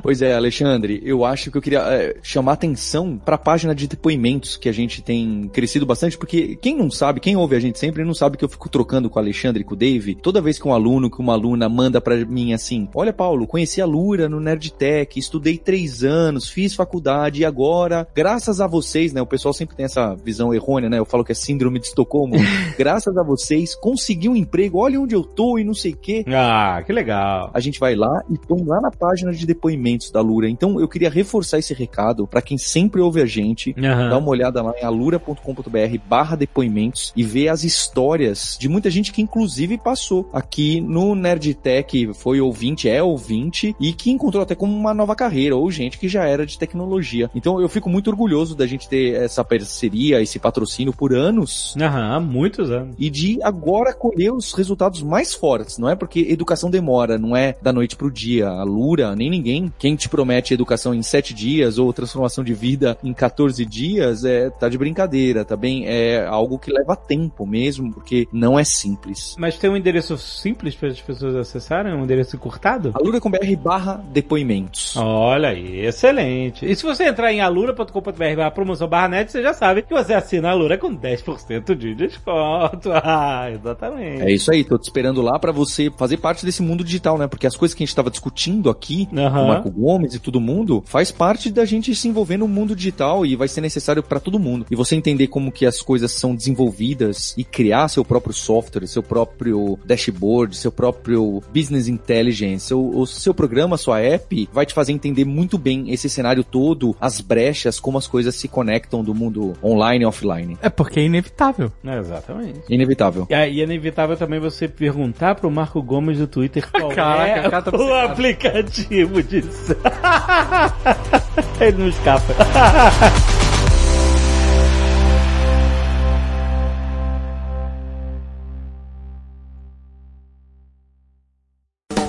[0.00, 3.88] Pois é, Alexandre, eu acho que eu queria é, chamar atenção para a página de
[3.88, 7.78] depoimentos que a gente tem crescido bastante, porque quem não sabe, quem ouve a gente
[7.78, 10.14] sempre, não sabe que eu fico trocando com o Alexandre e com o Dave.
[10.14, 13.82] Toda vez que um aluno, que uma aluna manda para mim assim: Olha, Paulo, conheci
[13.82, 19.20] a Lura no Nerdtech, estudei três anos, fiz faculdade e agora, graças a vocês, né?
[19.20, 20.98] O pessoal sempre tem essa visão errônea, né?
[20.98, 22.34] Eu falo que é síndrome de Estocolmo.
[22.78, 26.24] graças a vocês, consegui um emprego, olha onde eu tô e não sei o quê
[26.28, 27.50] ah, que legal.
[27.52, 30.48] a gente vai lá e põe lá na página de depoimentos da Lura.
[30.48, 34.10] Então eu queria reforçar esse recado para quem sempre ouve a gente, Aham.
[34.10, 39.12] dá uma olhada lá em alura.com.br barra depoimentos e ver as histórias de muita gente
[39.12, 44.74] que inclusive passou aqui no Nerdtech, foi ouvinte, é ouvinte e que encontrou até como
[44.74, 47.30] uma nova carreira ou gente que já era de tecnologia.
[47.34, 52.20] Então eu fico muito orgulhoso da gente ter essa parceria, esse patrocínio por anos Aham,
[52.20, 52.94] muitos anos.
[52.98, 55.78] e de agora colher os resultados mais fortes.
[55.78, 58.48] Não é porque educação demora, não é da noite pro dia.
[58.48, 62.96] A Lura, nem ninguém, quem te promete educação em sete dias ou transformação de vida
[63.02, 65.86] em 14 dias, é, tá de brincadeira, tá bem?
[65.86, 69.34] É algo que leva tempo mesmo, porque não é simples.
[69.38, 71.94] Mas tem um endereço simples para as pessoas acessarem?
[71.94, 72.92] Um endereço encurtado?
[72.94, 74.96] alura.com.br barra depoimentos.
[74.96, 76.66] Olha aí, excelente.
[76.66, 80.14] E se você entrar em alura.com.br barra promoção barra net, você já sabe que você
[80.18, 82.90] assina a Alura com 10% 10% de desconto.
[83.10, 84.22] Ah, exatamente.
[84.22, 87.26] É isso aí, tô te esperando lá pra você fazer parte desse mundo digital, né?
[87.26, 89.44] Porque as coisas que a gente tava discutindo aqui, Aham.
[89.44, 93.24] o Marco Gomes e todo mundo, faz parte da gente se envolver no mundo digital
[93.24, 94.66] e vai ser necessário pra todo mundo.
[94.70, 99.02] E você entender como que as coisas são desenvolvidas e criar seu próprio software, seu
[99.02, 104.92] próprio dashboard, seu próprio business intelligence, o, o seu programa, sua app, vai te fazer
[104.92, 109.54] entender muito bem esse cenário todo, as brechas, como as coisas se conectam do mundo
[109.62, 110.58] online offline.
[110.62, 111.72] É porque é inevitável.
[111.84, 112.60] É, exatamente.
[112.68, 113.26] Inevitável.
[113.30, 117.46] E aí é inevitável também você perguntar pro Marco Gomes do Twitter qual Caraca, é
[117.46, 119.76] o cara tá o aplicativo disso.
[121.60, 122.34] Ele não escapa.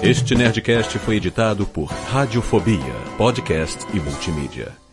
[0.02, 2.80] Este Nerdcast foi editado por Radiofobia,
[3.18, 4.89] podcast e multimídia.